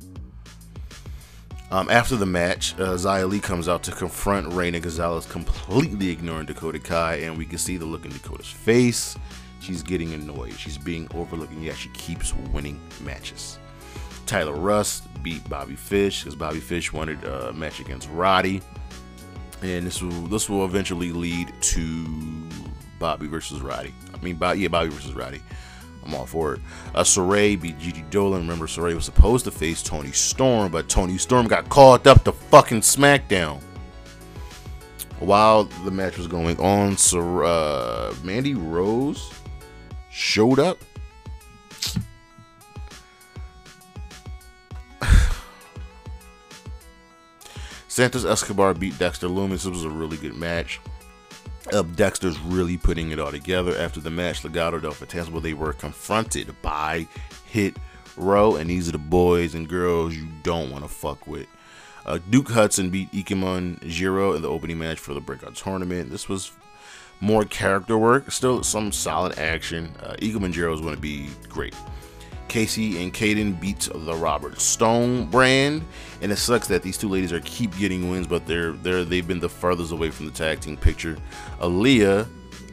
Um, 1.69 1.89
after 1.89 2.15
the 2.15 2.25
match, 2.25 2.75
uh, 2.75 2.93
Xia 2.93 3.27
Li 3.27 3.39
comes 3.39 3.67
out 3.67 3.81
to 3.83 3.91
confront 3.91 4.53
Reina 4.53 4.79
Gonzalez, 4.79 5.25
completely 5.25 6.09
ignoring 6.09 6.45
Dakota 6.45 6.79
Kai, 6.79 7.15
and 7.15 7.37
we 7.37 7.45
can 7.45 7.57
see 7.57 7.77
the 7.77 7.85
look 7.85 8.05
in 8.05 8.11
Dakota's 8.11 8.47
face. 8.49 9.17
She's 9.59 9.81
getting 9.81 10.13
annoyed. 10.13 10.53
She's 10.53 10.77
being 10.77 11.07
overlooked, 11.15 11.51
and 11.51 11.63
yet 11.63 11.75
she 11.75 11.89
keeps 11.89 12.33
winning 12.53 12.79
matches. 13.03 13.57
Tyler 14.25 14.53
Rust 14.53 15.03
beat 15.23 15.47
Bobby 15.49 15.75
Fish 15.75 16.21
because 16.23 16.35
Bobby 16.35 16.59
Fish 16.59 16.93
wanted 16.93 17.23
a 17.23 17.51
match 17.53 17.79
against 17.79 18.09
Roddy, 18.11 18.61
and 19.61 19.87
this 19.87 20.01
will 20.01 20.11
this 20.27 20.49
will 20.49 20.65
eventually 20.65 21.11
lead 21.11 21.51
to 21.61 22.05
Bobby 23.03 23.27
versus 23.27 23.59
Roddy. 23.59 23.93
I 24.13 24.23
mean, 24.23 24.37
Bobby, 24.37 24.61
yeah, 24.61 24.69
Bobby 24.69 24.87
versus 24.87 25.13
Roddy. 25.13 25.41
I'm 26.05 26.13
all 26.13 26.25
for 26.25 26.53
it. 26.53 26.61
Uh, 26.95 27.03
Sarray 27.03 27.61
beat 27.61 27.77
Gigi 27.77 28.05
Dolan. 28.09 28.39
Remember, 28.39 28.65
Sarray 28.65 28.95
was 28.95 29.03
supposed 29.03 29.43
to 29.43 29.51
face 29.51 29.83
Toni 29.83 30.13
Storm, 30.13 30.71
but 30.71 30.87
Toni 30.87 31.17
Storm 31.17 31.47
got 31.47 31.67
called 31.67 32.07
up 32.07 32.23
to 32.23 32.31
fucking 32.31 32.79
SmackDown. 32.79 33.59
While 35.19 35.65
the 35.83 35.91
match 35.91 36.17
was 36.17 36.27
going 36.27 36.57
on, 36.61 36.95
Sir, 36.95 37.43
uh, 37.43 38.15
Mandy 38.23 38.53
Rose 38.55 39.33
showed 40.09 40.59
up. 40.59 40.77
Santos 47.89 48.23
Escobar 48.23 48.73
beat 48.73 48.97
Dexter 48.97 49.27
Lumis. 49.27 49.49
This 49.49 49.65
was 49.65 49.83
a 49.83 49.89
really 49.89 50.15
good 50.15 50.37
match. 50.37 50.79
Uh, 51.71 51.81
Dexter's 51.81 52.37
really 52.39 52.77
putting 52.77 53.11
it 53.11 53.19
all 53.19 53.31
together. 53.31 53.77
After 53.77 53.99
the 53.99 54.09
match, 54.09 54.41
Legado 54.43 54.81
del 54.81 54.91
Fantasma, 54.91 55.41
they 55.41 55.53
were 55.53 55.73
confronted 55.73 56.53
by 56.61 57.07
Hit 57.45 57.77
Row, 58.17 58.55
and 58.57 58.69
these 58.69 58.89
are 58.89 58.93
the 58.93 58.97
boys 58.97 59.55
and 59.55 59.67
girls 59.67 60.15
you 60.15 60.27
don't 60.43 60.71
want 60.71 60.83
to 60.83 60.89
fuck 60.89 61.25
with. 61.25 61.47
Uh, 62.05 62.19
Duke 62.29 62.49
Hudson 62.49 62.89
beat 62.89 63.11
Ikemen 63.13 63.79
Jiro 63.87 64.33
in 64.33 64.41
the 64.41 64.49
opening 64.49 64.77
match 64.77 64.99
for 64.99 65.13
the 65.13 65.21
Breakout 65.21 65.55
Tournament. 65.55 66.11
This 66.11 66.27
was 66.27 66.51
more 67.21 67.45
character 67.45 67.97
work, 67.97 68.29
still 68.31 68.61
some 68.63 68.91
solid 68.91 69.39
action. 69.39 69.95
Uh, 70.01 70.15
Ikemen 70.21 70.51
Jiro 70.51 70.73
is 70.73 70.81
going 70.81 70.95
to 70.95 71.01
be 71.01 71.29
great. 71.47 71.73
Kacy 72.53 73.01
and 73.01 73.11
Kayden 73.11 73.59
beats 73.59 73.89
the 73.91 74.13
Robert 74.13 74.61
Stone 74.61 75.25
brand, 75.31 75.83
and 76.21 76.31
it 76.31 76.35
sucks 76.35 76.67
that 76.67 76.83
these 76.83 76.99
two 76.99 77.09
ladies 77.09 77.33
are 77.33 77.39
keep 77.39 77.75
getting 77.77 78.11
wins, 78.11 78.27
but 78.27 78.45
they're 78.45 78.73
they're 78.73 79.03
they've 79.03 79.27
been 79.27 79.39
the 79.39 79.49
furthest 79.49 79.91
away 79.91 80.11
from 80.11 80.27
the 80.27 80.31
tag 80.31 80.59
team 80.59 80.77
picture. 80.77 81.17
Aliyah 81.61 82.27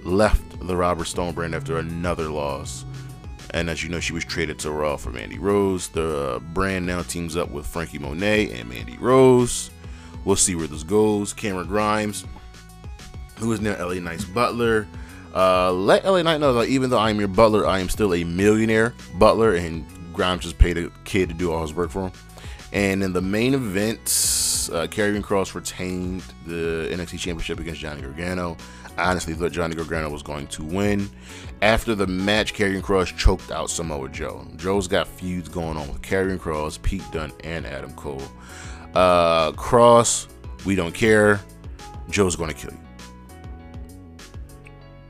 left 0.05 0.67
the 0.67 0.77
Robert 0.77 1.07
Stone 1.07 1.33
brand 1.33 1.55
after 1.55 1.79
another 1.79 2.29
loss, 2.29 2.85
and 3.55 3.71
as 3.71 3.83
you 3.83 3.89
know, 3.89 4.01
she 4.01 4.13
was 4.13 4.23
traded 4.23 4.59
to 4.59 4.71
Raw 4.71 4.99
for 4.99 5.13
Mandy 5.13 5.39
Rose. 5.39 5.89
The 5.89 6.43
brand 6.53 6.85
now 6.85 7.01
teams 7.01 7.35
up 7.35 7.51
with 7.51 7.67
Franky 7.67 7.99
Monet 7.99 8.51
and 8.53 8.69
Mandy 8.69 8.99
Rose. 8.99 9.71
We'll 10.27 10.37
see 10.37 10.57
where 10.57 10.67
this 10.67 10.83
goes. 10.83 11.33
Cameron 11.33 11.69
Grimes, 11.69 12.27
who 13.39 13.51
is 13.55 13.63
now 13.63 13.83
LA 13.83 13.95
Knight's 13.95 14.27
butler. 14.27 14.87
Uh, 15.35 15.73
let 15.73 16.05
LA 16.05 16.23
Knight 16.23 16.41
know 16.41 16.55
that 16.55 16.69
even 16.69 16.91
though 16.91 16.99
I'm 16.99 17.19
your 17.19 17.29
butler, 17.29 17.67
I 17.67 17.79
am 17.79 17.89
still 17.89 18.15
a 18.15 18.25
millionaire 18.25 18.95
butler, 19.19 19.55
and 19.55 19.85
Grimes 20.13 20.43
just 20.43 20.59
paid 20.59 20.77
a 20.77 20.91
kid 21.05 21.29
to 21.29 21.35
do 21.35 21.53
all 21.53 21.63
his 21.63 21.75
work 21.75 21.91
for 21.91 22.09
him. 22.09 22.13
And 22.73 23.03
in 23.03 23.13
the 23.13 23.21
main 23.23 23.55
event, 23.55 23.99
uh, 24.01 24.87
Karrion 24.87 25.23
Kross 25.23 25.55
retained 25.55 26.23
the 26.47 26.89
NXT 26.93 27.19
Championship 27.19 27.59
against 27.59 27.81
Johnny 27.81 28.03
Gargano. 28.03 28.57
I 28.97 29.11
honestly 29.11 29.35
thought 29.35 29.53
Johnny 29.53 29.75
Gargano 29.75 30.11
was 30.11 30.23
going 30.23 30.47
to 30.49 30.65
win. 30.65 31.09
After 31.63 31.95
the 31.95 32.07
match, 32.07 32.55
Karrion 32.55 32.83
Kross 32.83 33.17
choked 33.17 33.51
out 33.51 33.71
Samoa 33.71 34.09
Joe. 34.09 34.47
Joe's 34.57 34.89
got 34.89 35.09
feuds 35.09 35.49
going 35.49 35.77
on 35.77 35.89
with 35.89 36.03
Karrion 36.03 36.39
Kross, 36.39 36.81
Pete 36.81 37.05
Dunne, 37.13 37.33
and 37.45 37.67
Adam 37.67 37.93
Cole. 37.95 38.23
Uh, 38.95 39.53
Kross, 39.53 40.27
we 40.65 40.75
don't 40.75 40.95
care. 40.95 41.41
Joe's 42.09 42.37
going 42.37 42.51
to 42.51 42.57
kill 42.57 42.73
you 42.73 42.90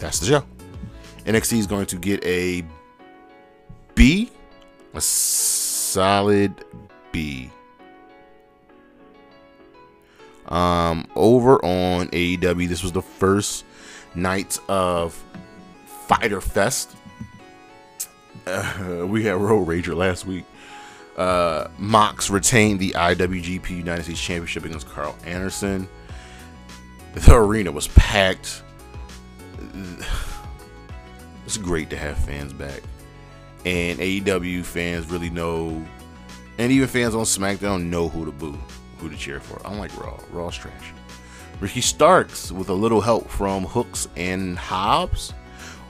that's 0.01 0.19
the 0.19 0.27
show. 0.27 0.45
NXT 1.27 1.59
is 1.59 1.67
going 1.67 1.87
to 1.87 1.97
get 1.97 2.25
a 2.25 2.65
B, 3.95 4.31
a 4.95 5.01
solid 5.01 6.55
B. 7.13 7.51
Um, 10.49 11.07
over 11.15 11.65
on 11.65 12.09
AEW, 12.09 12.69
this 12.69 12.83
was 12.83 12.93
the 12.93 13.03
first 13.03 13.65
night 14.15 14.59
of 14.69 15.23
Fighter 16.09 16.41
Fest. 16.41 16.97
Uh, 18.47 19.05
we 19.07 19.25
had 19.25 19.37
Road 19.37 19.69
Rager 19.69 19.95
last 19.95 20.27
week. 20.27 20.45
Uh, 21.17 21.69
Mox 21.79 22.31
retained 22.31 22.81
the 22.81 22.93
IWGP 22.93 23.69
United 23.71 24.05
States 24.05 24.21
Championship 24.21 24.65
against 24.65 24.89
Karl 24.89 25.15
Anderson. 25.25 25.87
The 27.15 27.35
arena 27.35 27.71
was 27.71 27.89
packed 27.89 28.63
it's 31.47 31.57
great 31.57 31.91
to 31.91 31.97
have 31.97 32.19
fans 32.19 32.53
back. 32.53 32.83
And 33.65 33.99
AEW 33.99 34.65
fans 34.65 35.07
really 35.11 35.31
know, 35.31 35.85
and 36.59 36.73
even 36.73 36.89
fans 36.89 37.15
on 37.15 37.25
SmackDown 37.25 37.85
know 37.85 38.09
who 38.09 38.25
to 38.25 38.33
boo, 38.33 38.59
who 38.99 39.11
to 39.11 39.17
cheer 39.17 39.41
for. 39.41 39.61
Unlike 39.65 39.99
Raw, 39.99 40.19
Raw's 40.31 40.57
trash. 40.57 40.93
Ricky 41.61 41.83
Starks, 41.83 42.51
with 42.51 42.71
a 42.71 42.75
little 42.75 43.03
help 43.03 43.29
from 43.29 43.65
Hooks 43.65 44.09
and 44.17 44.59
Hobbs, 44.59 45.35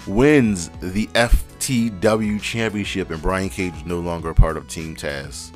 wins 0.06 0.68
the 0.80 1.06
FTW 1.08 2.40
Championship, 2.40 3.10
and 3.10 3.22
Brian 3.22 3.48
Cage 3.48 3.74
is 3.76 3.84
no 3.84 4.00
longer 4.00 4.30
a 4.30 4.34
part 4.34 4.56
of 4.56 4.66
Team 4.66 4.96
Taz. 4.96 5.52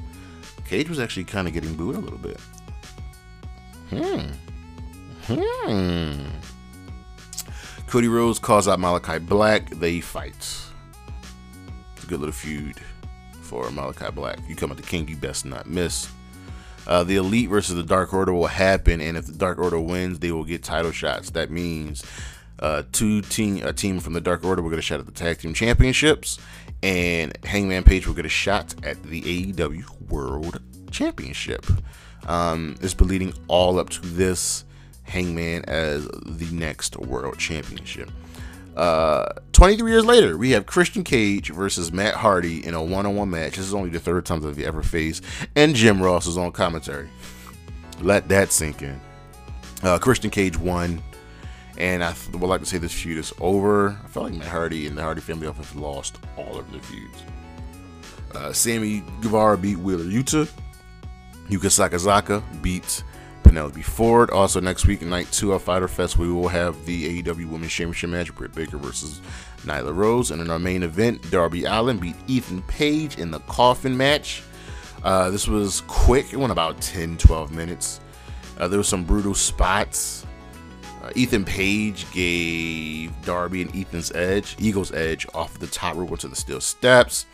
Cage 0.67 0.89
was 0.89 1.01
actually 1.01 1.25
kind 1.25 1.49
of 1.49 1.55
getting 1.55 1.75
booed 1.75 1.97
a 1.97 1.99
little 1.99 2.19
bit. 2.19 2.41
Hmm. 3.91 4.31
Hmm. 5.27 6.27
Cody 7.95 8.09
Rhodes 8.09 8.41
calls 8.41 8.67
out 8.67 8.81
Malakai 8.81 9.25
Black. 9.25 9.71
They 9.71 10.01
fight. 10.01 10.35
It's 10.35 12.03
a 12.03 12.07
good 12.09 12.19
little 12.19 12.33
feud 12.33 12.75
for 13.41 13.67
Malakai 13.67 14.13
Black. 14.13 14.41
You 14.49 14.57
come 14.57 14.73
at 14.73 14.79
the 14.79 14.83
king, 14.83 15.07
you 15.07 15.17
best 15.17 15.45
not 15.45 15.69
miss. 15.69 16.11
Uh, 16.89 17.05
the 17.05 17.15
Elite 17.15 17.49
versus 17.49 17.77
the 17.77 17.85
Dark 17.85 18.13
Order 18.13 18.33
will 18.33 18.49
happen, 18.49 19.01
and 19.01 19.17
if 19.17 19.27
the 19.27 19.33
Dark 19.33 19.59
Order 19.59 19.79
wins, 19.79 20.19
they 20.19 20.33
will 20.33 20.43
get 20.43 20.65
title 20.65 20.91
shots. 20.91 21.31
That 21.31 21.53
means 21.53 22.05
uh, 22.59 22.83
two 22.91 23.23
team 23.23 23.65
a 23.65 23.73
team 23.73 24.01
from 24.01 24.15
the 24.15 24.21
Dark 24.21 24.45
Order 24.45 24.61
will 24.61 24.71
get 24.71 24.81
a 24.81 24.83
shot 24.83 24.99
at 24.99 25.07
the 25.07 25.13
Tag 25.13 25.39
Team 25.39 25.55
Championships, 25.55 26.41
and 26.83 27.39
Hangman 27.45 27.85
Page 27.85 28.09
will 28.09 28.15
get 28.15 28.27
a 28.27 28.29
shot 28.29 28.75
at 28.83 29.01
the 29.05 29.23
AEW 29.23 30.09
World 30.09 30.61
Championship. 30.91 31.65
Um, 32.27 32.75
it's 32.81 32.93
been 32.93 33.07
leading 33.07 33.35
all 33.47 33.79
up 33.79 33.91
to 33.91 34.01
this. 34.01 34.65
Hangman 35.05 35.65
as 35.67 36.07
the 36.27 36.49
next 36.53 36.97
world 36.97 37.39
championship. 37.39 38.11
Uh, 38.77 39.27
23 39.53 39.91
years 39.91 40.05
later, 40.05 40.37
we 40.37 40.51
have 40.51 40.67
Christian 40.67 41.05
Cage 41.05 41.51
versus 41.51 41.93
Matt 41.93 42.15
Hardy 42.15 42.65
in 42.67 42.75
a 42.75 42.83
one-on-one 42.83 43.31
match. 43.31 43.57
This 43.57 43.67
is 43.67 43.75
only 43.75 43.91
the 43.91 44.01
third 44.01 44.27
time 44.27 44.41
that 44.41 44.57
they've 44.57 44.67
ever 44.67 44.83
faced, 44.83 45.23
and 45.55 45.77
Jim 45.77 46.03
Ross 46.03 46.27
is 46.27 46.37
on 46.37 46.51
commentary. 46.51 47.09
Let 48.01 48.29
that 48.29 48.51
sink 48.51 48.83
in. 48.83 49.01
Uh, 49.83 49.99
Christian 49.99 50.31
Cage 50.31 50.59
won, 50.59 51.01
and 51.79 52.03
I 52.03 52.13
th- 52.13 52.35
would 52.35 52.49
like 52.49 52.61
to 52.61 52.67
say 52.67 52.79
this 52.79 52.93
feud 52.93 53.19
is 53.19 53.33
over. 53.41 53.91
I 54.05 54.09
feel 54.09 54.25
like 54.25 54.35
Matt 54.35 54.49
Hardy 54.49 54.89
and 54.89 54.99
the 54.99 55.03
Hardy 55.03 55.21
family 55.21 55.47
have 55.47 55.77
lost 55.77 56.19
all 56.37 56.59
of 56.59 56.71
their 56.73 56.81
feuds. 56.81 57.23
Uh, 58.35 58.53
Sammy 58.53 59.05
Guevara 59.21 59.57
beat 59.57 59.79
Wheeler 59.79 60.05
Yuta. 60.05 60.51
Yuka 61.49 61.69
Sakazaki 61.91 62.43
beat 62.63 63.05
Penelope 63.55 63.83
Ford. 63.83 64.31
Also, 64.31 64.59
next 64.59 64.85
week, 64.85 65.01
night 65.01 65.31
two 65.31 65.53
of 65.53 65.63
Fighter 65.63 65.87
Fest, 65.87 66.19
we 66.19 66.29
will 66.29 66.49
have 66.49 66.87
the 66.87 67.23
AEW 67.23 67.49
Women's 67.49 67.71
Championship 67.71 68.11
match 68.11 68.35
Britt 68.35 68.53
Baker 68.53 68.79
versus 68.79 69.21
Nyla 69.59 69.95
Rose. 69.95 70.33
And 70.33 70.43
in 70.43 70.51
our 70.51 70.59
main 70.59 70.83
event, 70.83 71.31
Darby 71.31 71.63
Allin 71.65 71.99
beat 71.99 72.17
Ethan 72.27 72.63
Page 72.63 73.17
in 73.17 73.31
the 73.31 73.39
coffin 73.41 73.97
match. 73.97 74.43
Uh, 75.05 75.31
this 75.31 75.47
was 75.47 75.83
quick, 75.87 76.33
it 76.33 76.37
went 76.37 76.51
about 76.51 76.81
10 76.81 77.17
12 77.17 77.53
minutes. 77.53 78.01
Uh, 78.59 78.67
there 78.67 78.79
was 78.79 78.89
some 78.89 79.05
brutal 79.05 79.35
spots. 79.35 80.27
Uh, 81.05 81.11
Ethan 81.15 81.45
Page 81.45 82.11
gave 82.11 83.13
Darby 83.23 83.63
and 83.63 83.77
Ethan's 83.77 84.11
edge, 84.17 84.57
Ego's 84.59 84.91
Edge, 84.91 85.29
off 85.33 85.61
the 85.61 85.69
top 85.69 85.95
rope 85.95 86.19
to 86.19 86.27
the 86.27 86.35
steel 86.35 86.61
steps. 86.61 87.27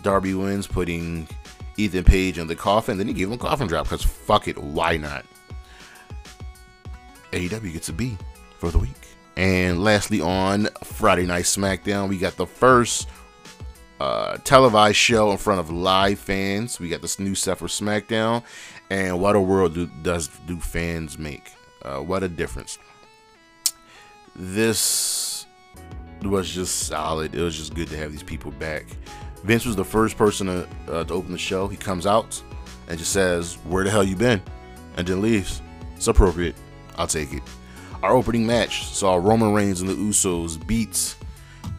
Darby 0.00 0.32
wins, 0.32 0.66
putting 0.66 1.28
Ethan 1.76 2.04
Page 2.04 2.38
in 2.38 2.46
the 2.46 2.56
coffin. 2.56 2.96
Then 2.96 3.08
he 3.08 3.12
gave 3.12 3.26
him 3.26 3.34
a 3.34 3.38
coffin 3.38 3.66
drop 3.66 3.84
because 3.84 4.02
fuck 4.02 4.48
it, 4.48 4.56
why 4.56 4.96
not? 4.96 5.26
AEW 7.32 7.72
gets 7.72 7.88
a 7.88 7.92
B 7.92 8.16
for 8.58 8.70
the 8.70 8.78
week. 8.78 8.90
And 9.36 9.82
lastly, 9.82 10.20
on 10.20 10.68
Friday 10.82 11.26
Night 11.26 11.44
SmackDown, 11.44 12.08
we 12.08 12.18
got 12.18 12.36
the 12.36 12.46
first 12.46 13.08
uh, 14.00 14.38
televised 14.38 14.96
show 14.96 15.30
in 15.30 15.38
front 15.38 15.60
of 15.60 15.70
live 15.70 16.18
fans. 16.18 16.80
We 16.80 16.88
got 16.88 17.02
this 17.02 17.18
new 17.18 17.34
set 17.34 17.58
for 17.58 17.66
SmackDown, 17.66 18.42
and 18.90 19.20
what 19.20 19.36
a 19.36 19.40
world 19.40 19.74
do, 19.74 19.90
does 20.02 20.28
do 20.46 20.58
fans 20.58 21.18
make? 21.18 21.52
Uh, 21.82 21.98
what 21.98 22.22
a 22.22 22.28
difference! 22.28 22.78
This 24.34 25.46
was 26.22 26.50
just 26.50 26.86
solid. 26.86 27.34
It 27.34 27.42
was 27.42 27.56
just 27.56 27.74
good 27.74 27.88
to 27.88 27.96
have 27.96 28.12
these 28.12 28.22
people 28.22 28.50
back. 28.52 28.86
Vince 29.44 29.66
was 29.66 29.76
the 29.76 29.84
first 29.84 30.16
person 30.16 30.46
to, 30.46 30.68
uh, 30.88 31.04
to 31.04 31.14
open 31.14 31.32
the 31.32 31.38
show. 31.38 31.68
He 31.68 31.76
comes 31.76 32.06
out 32.06 32.42
and 32.88 32.98
just 32.98 33.12
says, 33.12 33.58
"Where 33.64 33.84
the 33.84 33.90
hell 33.90 34.04
you 34.04 34.16
been?" 34.16 34.42
and 34.96 35.06
then 35.06 35.20
leaves. 35.20 35.60
It's 35.94 36.08
appropriate. 36.08 36.54
I'll 36.96 37.06
take 37.06 37.32
it. 37.32 37.42
Our 38.02 38.14
opening 38.14 38.46
match 38.46 38.86
saw 38.86 39.16
Roman 39.16 39.52
Reigns 39.52 39.80
and 39.80 39.88
the 39.88 39.94
Usos 39.94 40.64
beat 40.66 41.16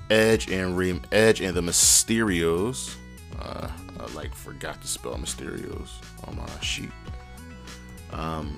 Edge 0.10 0.50
and 0.50 0.78
Re- 0.78 1.02
Edge 1.12 1.42
and 1.42 1.56
the 1.56 1.62
Mysterios. 1.62 2.96
Uh, 3.40 3.68
I 4.00 4.14
like 4.14 4.34
forgot 4.34 4.82
to 4.82 4.88
spell 4.88 5.16
Mysterios 5.16 5.90
on 6.28 6.38
my 6.38 6.48
sheet. 6.62 6.92
Um, 8.12 8.56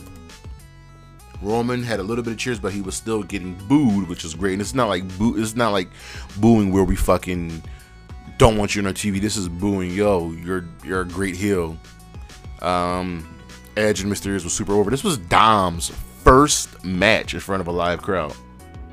Roman 1.42 1.84
had 1.84 2.00
a 2.00 2.04
little 2.04 2.24
bit 2.24 2.32
of 2.32 2.40
cheers, 2.40 2.60
but 2.60 2.74
he 2.74 2.82
was 2.82 2.96
still 2.96 3.24
getting 3.24 3.56
booed, 3.68 4.08
which 4.08 4.26
is 4.26 4.36
great. 4.36 4.54
And 4.54 4.62
it's 4.62 4.74
not 4.74 4.90
like 4.90 5.06
boo. 5.18 5.42
It's 5.42 5.56
not 5.56 5.72
like 5.72 5.90
booing 6.40 6.72
where 6.72 6.84
we 6.84 6.96
fucking 6.96 7.64
don't 8.38 8.58
want 8.58 8.76
you 8.76 8.82
on 8.82 8.88
our 8.88 8.94
TV. 8.94 9.20
This 9.20 9.38
is 9.38 9.48
booing, 9.48 9.92
yo, 9.92 10.32
you're 10.32 10.66
you're 10.84 11.02
a 11.02 11.08
great 11.08 11.36
heel. 11.36 11.78
Um, 12.62 13.28
Edge 13.78 14.02
and 14.02 14.12
Mysterios 14.12 14.44
was 14.44 14.54
super 14.54 14.74
over. 14.74 14.92
This 14.92 15.04
was 15.04 15.18
Dom's 15.18 15.92
first 16.30 16.86
match 16.86 17.34
in 17.34 17.40
front 17.40 17.60
of 17.60 17.66
a 17.66 17.72
live 17.72 18.04
crowd. 18.04 18.32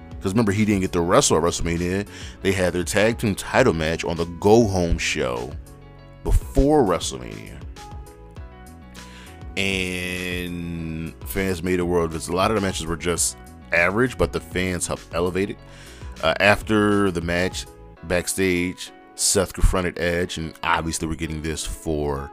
Because 0.09 0.33
remember, 0.33 0.53
he 0.53 0.65
didn't 0.65 0.81
get 0.81 0.93
to 0.93 1.03
wrestle 1.03 1.37
at 1.37 1.43
WrestleMania. 1.43 2.09
They 2.41 2.53
had 2.53 2.73
their 2.73 2.83
tag 2.83 3.19
team 3.19 3.35
title 3.35 3.75
match 3.75 4.07
on 4.07 4.17
the 4.17 4.25
Go 4.41 4.67
Home 4.67 4.97
show 4.97 5.53
before 6.25 6.83
WrestleMania. 6.83 7.61
And 9.59 11.15
fans 11.29 11.63
made 11.63 11.79
a 11.79 11.85
world 11.85 12.15
of 12.15 12.27
A 12.27 12.35
lot 12.35 12.51
of 12.51 12.55
the 12.55 12.63
matches 12.63 12.87
were 12.87 12.97
just 12.97 13.37
average, 13.71 14.17
but 14.17 14.33
the 14.33 14.41
fans 14.41 14.87
helped 14.87 15.15
elevate 15.15 15.51
it. 15.51 15.59
Uh, 16.23 16.33
after 16.41 17.11
the 17.11 17.21
match, 17.21 17.67
backstage, 18.05 18.93
Seth 19.15 19.53
confronted 19.53 19.99
Edge, 19.99 20.39
and 20.39 20.55
obviously 20.63 21.07
we're 21.07 21.17
getting 21.17 21.43
this 21.43 21.67
for 21.67 22.31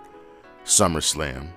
SummerSlam. 0.63 1.50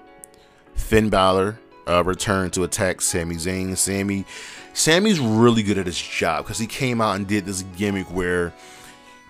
Finn 0.74 1.08
Balor 1.08 1.60
uh, 1.86 2.02
returned 2.04 2.52
to 2.54 2.64
attack 2.64 3.00
Sami 3.00 3.36
Zayn. 3.36 3.76
Sami, 3.76 4.24
Sami's 4.72 5.20
really 5.20 5.62
good 5.62 5.78
at 5.78 5.86
his 5.86 6.00
job 6.00 6.44
because 6.44 6.58
he 6.58 6.66
came 6.66 7.00
out 7.00 7.16
and 7.16 7.26
did 7.26 7.46
this 7.46 7.62
gimmick 7.76 8.06
where, 8.06 8.52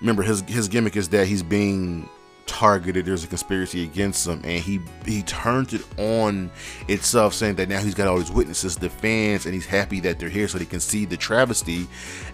remember 0.00 0.22
his 0.22 0.40
his 0.42 0.68
gimmick 0.68 0.96
is 0.96 1.08
that 1.10 1.26
he's 1.26 1.42
being 1.42 2.08
targeted. 2.46 3.04
There's 3.04 3.24
a 3.24 3.26
conspiracy 3.26 3.84
against 3.84 4.26
him, 4.26 4.40
and 4.44 4.62
he 4.62 4.80
he 5.04 5.22
turned 5.22 5.72
it 5.72 5.82
on 5.98 6.50
itself, 6.88 7.34
saying 7.34 7.56
that 7.56 7.68
now 7.68 7.80
he's 7.80 7.94
got 7.94 8.08
all 8.08 8.18
these 8.18 8.30
witnesses, 8.30 8.76
the 8.76 8.88
fans, 8.88 9.44
and 9.44 9.54
he's 9.54 9.66
happy 9.66 10.00
that 10.00 10.18
they're 10.18 10.28
here 10.28 10.48
so 10.48 10.58
they 10.58 10.64
can 10.64 10.80
see 10.80 11.04
the 11.04 11.16
travesty, 11.16 11.86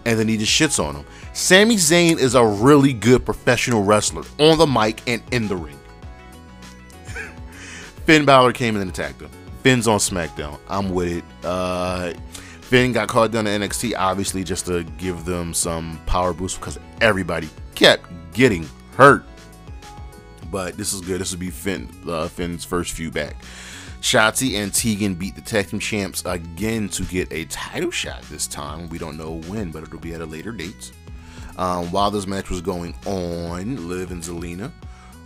and 0.05 0.19
then 0.19 0.29
he 0.29 0.37
just 0.37 0.53
shits 0.53 0.83
on 0.83 0.95
them. 0.95 1.05
Sami 1.33 1.77
Zayn 1.77 2.19
is 2.19 2.35
a 2.35 2.45
really 2.45 2.93
good 2.93 3.25
professional 3.25 3.83
wrestler 3.83 4.23
on 4.39 4.59
the 4.59 4.67
mic 4.67 5.03
and 5.09 5.23
in 5.33 5.49
the 5.49 5.57
ring. 5.57 5.79
Finn 8.07 8.25
Balor 8.25 8.53
came 8.53 8.77
in 8.77 8.83
and 8.83 8.91
attacked 8.91 9.21
him. 9.21 9.31
Finn's 9.62 9.88
on 9.88 9.98
SmackDown. 9.98 10.59
I'm 10.68 10.90
with 10.90 11.18
it. 11.18 11.25
Uh, 11.44 12.12
Finn 12.61 12.92
got 12.92 13.09
called 13.09 13.33
down 13.33 13.44
to 13.44 13.51
NXT, 13.51 13.94
obviously, 13.96 14.44
just 14.44 14.66
to 14.66 14.85
give 14.98 15.25
them 15.25 15.55
some 15.55 16.01
power 16.07 16.33
boost 16.33 16.59
because 16.59 16.79
everybody 17.01 17.48
kept 17.75 18.07
getting 18.33 18.68
hurt 18.96 19.25
but 20.53 20.77
this 20.77 20.92
is 20.92 21.01
good. 21.01 21.20
This 21.20 21.33
will 21.33 21.40
be 21.40 21.51
Finn, 21.51 21.88
uh, 22.07 22.29
Finn's 22.29 22.64
first 22.64 22.92
few 22.92 23.11
back. 23.11 23.35
Shotzi 24.03 24.62
and 24.62 24.72
Tegan 24.72 25.14
beat 25.14 25.35
the 25.35 25.40
tag 25.40 25.68
team 25.68 25.81
champs 25.81 26.22
again 26.27 26.88
to 26.90 27.05
get 27.05 27.33
a 27.33 27.46
title 27.46 27.90
shot 27.90 28.22
this 28.22 28.46
time. 28.46 28.88
We 28.88 28.98
don't 28.98 29.16
know 29.16 29.40
when, 29.48 29.70
but 29.70 29.83
it'll 29.83 29.98
be 29.98 30.12
at 30.12 30.20
a 30.20 30.27
later 30.27 30.53
date. 30.53 30.92
Um, 31.57 31.90
while 31.90 32.11
this 32.11 32.27
match 32.27 32.51
was 32.51 32.61
going 32.61 32.94
on, 33.07 33.88
Liv 33.88 34.11
and 34.11 34.22
Zelina 34.22 34.70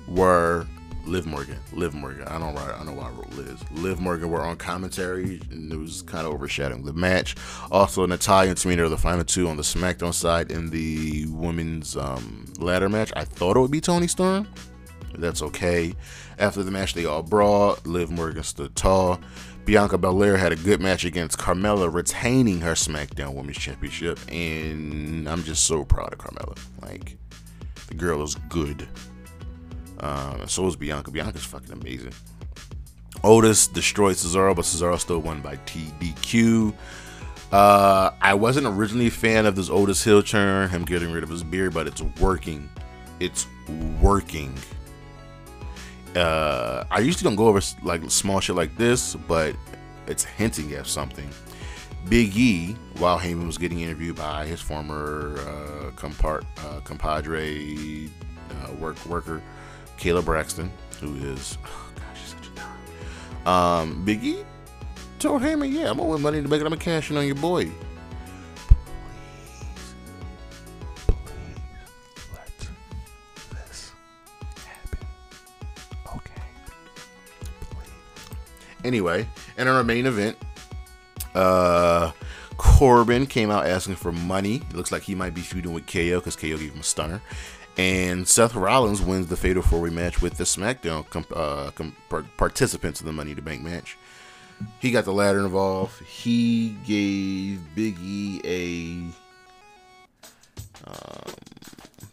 were 0.07 0.67
Liv 1.07 1.27
Morgan, 1.27 1.59
Liv 1.73 1.95
Morgan. 1.95 2.27
I 2.29 2.39
don't. 2.39 2.57
I 2.57 2.85
know 2.85 2.93
why 2.93 3.07
I 3.07 3.11
wrote 3.11 3.33
Liz. 3.35 3.59
Liv 3.73 4.01
Morgan 4.01 4.31
were 4.31 4.43
on 4.43 4.57
commentary, 4.57 5.41
and 5.51 5.73
it 5.73 5.77
was 5.77 6.03
kind 6.03 6.27
of 6.27 6.33
overshadowing 6.33 6.85
the 6.85 6.93
match. 6.93 7.37
Also, 7.71 8.05
Natalya 8.07 8.51
and 8.51 8.59
Tamina 8.59 8.81
are 8.81 8.89
the 8.89 8.97
final 8.97 9.25
two 9.25 9.49
on 9.49 9.57
the 9.57 9.63
SmackDown 9.63 10.13
side 10.13 10.51
in 10.51 10.71
the 10.71 11.27
women's 11.27 11.97
um, 11.97 12.47
ladder 12.59 12.89
match. 12.89 13.13
I 13.17 13.25
thought 13.25 13.57
it 13.57 13.61
would 13.61 13.71
be 13.71 13.81
Toni 13.81 14.09
Storm, 14.09 14.49
that's 15.19 15.43
okay. 15.43 15.95
After 16.39 16.63
the 16.63 16.71
match, 16.71 16.95
they 16.95 17.05
all 17.05 17.23
brawled. 17.23 17.87
Liv 17.87 18.11
Morgan 18.11 18.43
stood 18.43 18.75
tall. 18.77 19.21
Bianca 19.65 19.99
Belair 19.99 20.37
had 20.37 20.53
a 20.53 20.57
good 20.57 20.81
match 20.81 21.05
against 21.05 21.39
Carmella, 21.39 21.93
retaining 21.93 22.61
her 22.61 22.73
SmackDown 22.73 23.35
Women's 23.35 23.59
Championship. 23.59 24.19
And 24.31 25.29
I'm 25.29 25.43
just 25.43 25.65
so 25.65 25.85
proud 25.85 26.13
of 26.13 26.19
Carmella. 26.19 26.57
Like, 26.83 27.17
the 27.89 27.95
girl 27.95 28.23
is 28.23 28.37
good. 28.49 28.89
Um, 30.01 30.43
and 30.43 30.51
so 30.51 30.67
is 30.67 30.77
Bianca. 30.77 31.11
Bianca's 31.11 31.45
fucking 31.45 31.73
amazing. 31.73 32.13
Otis 33.25 33.67
destroyed 33.67 34.17
Cesaro, 34.17 34.55
but 34.55 34.65
Cesaro 34.65 34.99
still 34.99 35.21
won 35.21 35.41
by 35.41 35.57
TDQ. 35.57 36.75
Uh, 37.53 38.11
I 38.21 38.35
wasn't 38.35 38.67
originally 38.67 39.07
a 39.07 39.11
fan 39.11 39.47
of 39.47 39.57
this 39.57 39.71
Otis 39.71 40.03
heel 40.05 40.23
turn, 40.23 40.69
him 40.69 40.85
getting 40.85 41.13
rid 41.13 41.23
of 41.23 41.31
his 41.31 41.43
beard, 41.43 41.73
but 41.75 41.87
it's 41.87 42.03
working. 42.21 42.69
It's 43.21 43.47
working 44.01 44.55
uh, 46.17 46.85
I 46.91 47.01
usually 47.01 47.25
don't 47.25 47.37
go 47.37 47.47
over 47.47 47.61
like 47.83 48.11
small 48.11 48.41
shit 48.41 48.57
like 48.57 48.77
this, 48.77 49.15
but 49.15 49.55
it's 50.07 50.25
hinting 50.25 50.73
at 50.73 50.87
something. 50.87 51.29
Big 52.09 52.37
E, 52.37 52.77
while 52.99 53.19
Heyman 53.19 53.47
was 53.47 53.59
getting 53.59 53.81
interviewed 53.81 54.17
by 54.17 54.47
his 54.47 54.61
former 54.61 55.39
uh, 55.41 55.91
compart, 55.91 56.45
uh, 56.65 56.81
compadre 56.81 58.09
uh, 58.09 58.73
work 58.75 59.05
worker, 59.07 59.43
Kayla 59.99 60.25
Braxton, 60.25 60.71
who 61.01 61.15
is, 61.17 61.59
oh 61.65 61.91
gosh, 61.95 62.21
she's 62.21 62.31
such 62.31 62.47
a 62.49 62.51
dime. 62.51 63.47
Um, 63.47 64.05
Big 64.05 64.45
told 65.19 65.43
Heyman, 65.43 65.73
"Yeah, 65.73 65.91
I'm 65.91 65.97
gonna 65.97 66.11
win 66.11 66.23
money 66.23 66.43
to 66.43 66.49
make 66.49 66.61
it. 66.61 66.65
I'm 66.65 66.71
gonna 66.71 66.77
cash 66.77 67.11
in 67.11 67.17
on 67.17 67.27
your 67.27 67.37
boy." 67.37 67.71
Anyway, 78.87 79.27
in 79.59 79.67
our 79.67 79.83
main 79.83 80.07
event, 80.07 80.37
uh, 81.35 82.13
Corbin 82.57 83.27
came 83.27 83.51
out 83.51 83.67
asking 83.67 83.97
for 83.97 84.13
money. 84.13 84.63
It 84.71 84.77
looks 84.77 84.93
like 84.93 85.03
he 85.03 85.17
might 85.17 85.35
be 85.35 85.41
feuding 85.41 85.73
with 85.73 85.89
KO 85.89 86.21
because 86.21 86.37
KO 86.37 86.57
gave 86.57 86.73
him 86.73 86.81
a 86.81 86.85
stunner. 86.85 87.21
And 87.77 88.27
Seth 88.27 88.55
Rollins 88.55 89.03
wins 89.03 89.27
the 89.27 89.37
Fatal 89.37 89.63
Four 89.63 89.83
Way 89.83 89.91
match 89.91 90.23
with 90.23 90.39
the 90.39 90.45
SmackDown 90.45 91.05
uh, 91.35 91.71
participants 92.37 93.01
in 93.01 93.07
the 93.07 93.13
Money 93.13 93.35
to 93.35 93.43
Bank 93.43 93.63
match. 93.63 93.99
He 94.81 94.91
got 94.91 95.05
the 95.05 95.13
ladder 95.13 95.41
involved. 95.41 96.03
He 96.03 96.77
gave 96.87 97.61
Big 97.75 97.99
E 98.01 98.41
a 98.45 99.27
um, 100.89 101.35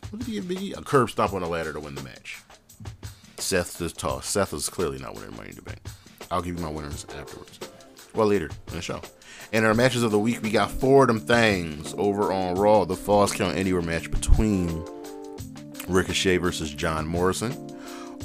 what 0.09 0.19
did 0.19 0.27
he 0.27 0.33
give 0.33 0.47
Big 0.47 0.61
E? 0.61 0.73
A 0.73 0.81
curb 0.81 1.09
stomp 1.09 1.33
on 1.33 1.41
the 1.41 1.47
ladder 1.47 1.73
to 1.73 1.79
win 1.79 1.95
the 1.95 2.03
match. 2.03 2.41
Seth 3.37 3.81
is 3.81 3.93
tall. 3.93 4.21
Seth 4.21 4.53
is 4.53 4.69
clearly 4.69 4.99
not 4.99 5.15
winning 5.15 5.35
Money 5.35 5.51
to 5.53 5.61
Bank. 5.61 5.79
I'll 6.31 6.41
give 6.41 6.57
you 6.57 6.63
my 6.63 6.71
winners 6.71 7.05
afterwards. 7.17 7.59
Well, 8.13 8.27
later 8.27 8.49
in 8.67 8.75
the 8.75 8.81
show. 8.81 9.01
In 9.51 9.65
our 9.65 9.73
matches 9.73 10.03
of 10.03 10.11
the 10.11 10.19
week, 10.19 10.41
we 10.41 10.49
got 10.49 10.71
four 10.71 11.03
of 11.03 11.07
them 11.07 11.19
things 11.19 11.93
over 11.97 12.31
on 12.31 12.55
Raw. 12.55 12.85
The 12.85 12.95
Falls 12.95 13.31
Count 13.31 13.55
Anywhere 13.55 13.81
match 13.81 14.09
between 14.09 14.83
Ricochet 15.87 16.37
versus 16.37 16.73
John 16.73 17.07
Morrison. 17.07 17.53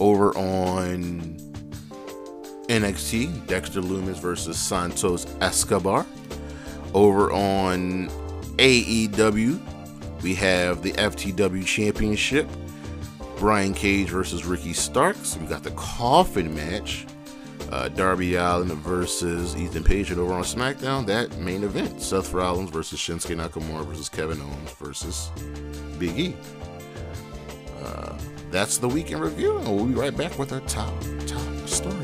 Over 0.01 0.37
on 0.37 1.37
NXT, 2.69 3.47
Dexter 3.47 3.81
Lumis 3.81 4.21
versus 4.21 4.59
Santos 4.59 5.27
Escobar. 5.41 6.07
Over 6.95 7.33
on 7.33 8.09
AEW, 8.59 9.61
we 10.23 10.35
have 10.35 10.83
the 10.83 10.93
FTW 10.93 11.65
Championship. 11.65 12.49
Brian 13.39 13.73
Cage 13.73 14.09
versus 14.09 14.45
Ricky 14.45 14.73
Starks. 14.73 15.37
We 15.37 15.47
got 15.47 15.63
the 15.63 15.71
coffin 15.73 16.55
match. 16.55 17.07
Uh, 17.71 17.89
Darby 17.89 18.35
Allin 18.37 18.69
versus 18.77 19.55
Ethan 19.55 19.85
Page 19.85 20.11
over 20.11 20.33
on 20.33 20.43
SmackDown. 20.43 21.07
That 21.07 21.37
main 21.39 21.63
event. 21.63 22.01
Seth 22.01 22.33
Rollins 22.33 22.71
versus 22.71 22.99
Shinsuke 22.99 23.37
Nakamura 23.37 23.87
versus 23.87 24.09
Kevin 24.09 24.41
Owens 24.41 24.73
versus 24.73 25.31
Big 25.99 26.19
E. 26.19 26.37
Uh, 27.83 28.17
that's 28.51 28.79
the 28.79 28.89
weekend 28.89 29.21
review, 29.21 29.59
and 29.59 29.77
we'll 29.77 29.87
be 29.87 29.95
right 29.95 30.17
back 30.17 30.39
with 30.39 30.53
our 30.53 30.61
top 30.61 30.93
top 31.27 31.69
story. 31.69 31.98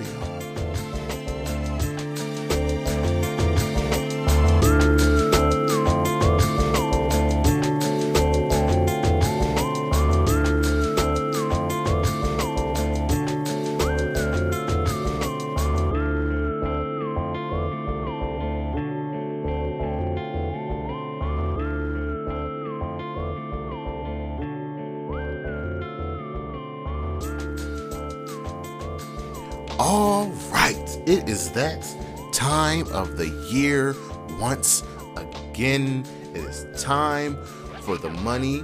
All 30.05 30.27
right, 30.53 31.01
it 31.07 31.31
is 31.31 31.51
that 31.53 31.83
time 32.31 32.87
of 32.89 33.17
the 33.17 33.29
year 33.51 33.97
once 34.39 34.83
again. 35.17 36.05
It 36.35 36.45
is 36.45 36.67
time 36.79 37.43
for 37.81 37.97
the 37.97 38.11
money 38.11 38.59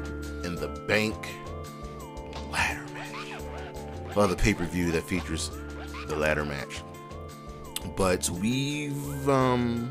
in 0.44 0.54
the 0.54 0.68
bank 0.86 1.16
ladder 2.52 2.84
match. 2.92 3.40
For 4.12 4.26
the 4.26 4.36
pay 4.36 4.52
per 4.52 4.66
view 4.66 4.92
that 4.92 5.04
features 5.04 5.50
the 6.08 6.14
ladder 6.14 6.44
match. 6.44 6.82
But 7.96 8.28
we've, 8.28 9.26
um, 9.26 9.90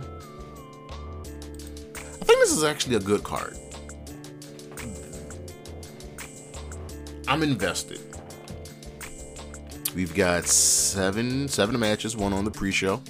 I 1.95 2.25
think 2.25 2.39
this 2.41 2.51
is 2.51 2.63
actually 2.63 2.97
a 2.97 2.99
good 2.99 3.23
card. 3.23 3.57
I'm 7.27 7.41
invested. 7.41 8.08
We've 9.95 10.13
got 10.13 10.45
seven 10.45 11.47
seven 11.47 11.79
matches, 11.79 12.15
one 12.15 12.33
on 12.33 12.45
the 12.45 12.51
pre-show. 12.51 13.01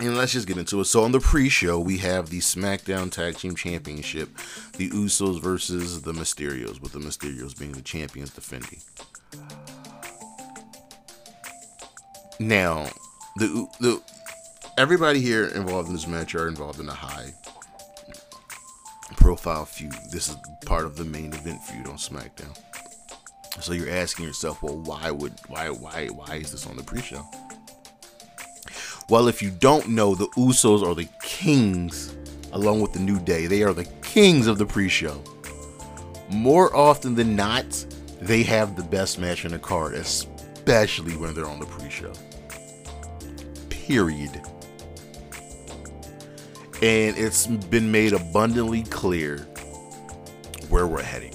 And 0.00 0.16
let's 0.16 0.32
just 0.32 0.46
get 0.46 0.56
into 0.56 0.80
it. 0.80 0.84
So 0.84 1.02
on 1.02 1.10
the 1.10 1.18
pre-show, 1.18 1.80
we 1.80 1.98
have 1.98 2.30
the 2.30 2.38
SmackDown 2.38 3.10
Tag 3.10 3.36
Team 3.36 3.56
Championship, 3.56 4.28
the 4.76 4.90
Usos 4.90 5.42
versus 5.42 6.02
the 6.02 6.12
Mysterios, 6.12 6.80
with 6.80 6.92
the 6.92 7.00
Mysterios 7.00 7.58
being 7.58 7.72
the 7.72 7.82
champions 7.82 8.30
defending. 8.30 8.78
Now, 12.38 12.88
the 13.36 13.66
the 13.80 14.00
everybody 14.76 15.20
here 15.20 15.46
involved 15.46 15.88
in 15.88 15.94
this 15.94 16.06
match 16.06 16.34
are 16.36 16.46
involved 16.46 16.78
in 16.78 16.88
a 16.88 16.94
high 16.94 17.34
profile 19.16 19.64
feud. 19.64 19.92
This 20.12 20.28
is 20.28 20.36
part 20.64 20.84
of 20.84 20.96
the 20.96 21.04
main 21.04 21.32
event 21.32 21.60
feud 21.64 21.88
on 21.88 21.96
SmackDown. 21.96 22.56
So 23.60 23.72
you're 23.72 23.90
asking 23.90 24.24
yourself, 24.24 24.62
well, 24.62 24.78
why 24.78 25.10
would 25.10 25.34
why 25.48 25.68
why 25.68 26.06
why 26.06 26.36
is 26.36 26.52
this 26.52 26.66
on 26.66 26.76
the 26.76 26.82
pre-show? 26.82 27.24
Well, 29.08 29.26
if 29.28 29.42
you 29.42 29.50
don't 29.50 29.88
know, 29.88 30.14
the 30.14 30.26
Usos 30.28 30.86
are 30.86 30.94
the 30.94 31.08
kings, 31.22 32.14
along 32.52 32.80
with 32.82 32.92
the 32.92 33.00
New 33.00 33.18
Day. 33.18 33.46
They 33.46 33.62
are 33.62 33.72
the 33.72 33.86
kings 34.02 34.46
of 34.46 34.58
the 34.58 34.66
pre-show. 34.66 35.22
More 36.30 36.74
often 36.76 37.14
than 37.14 37.34
not, 37.34 37.86
they 38.20 38.42
have 38.42 38.76
the 38.76 38.82
best 38.82 39.18
match 39.18 39.44
in 39.44 39.52
the 39.52 39.58
card, 39.58 39.94
especially 39.94 41.16
when 41.16 41.34
they're 41.34 41.46
on 41.46 41.58
the 41.58 41.66
pre-show. 41.66 42.12
Period. 43.70 44.42
And 46.82 47.16
it's 47.16 47.46
been 47.46 47.90
made 47.90 48.12
abundantly 48.12 48.82
clear 48.84 49.38
where 50.68 50.86
we're 50.86 51.02
heading. 51.02 51.34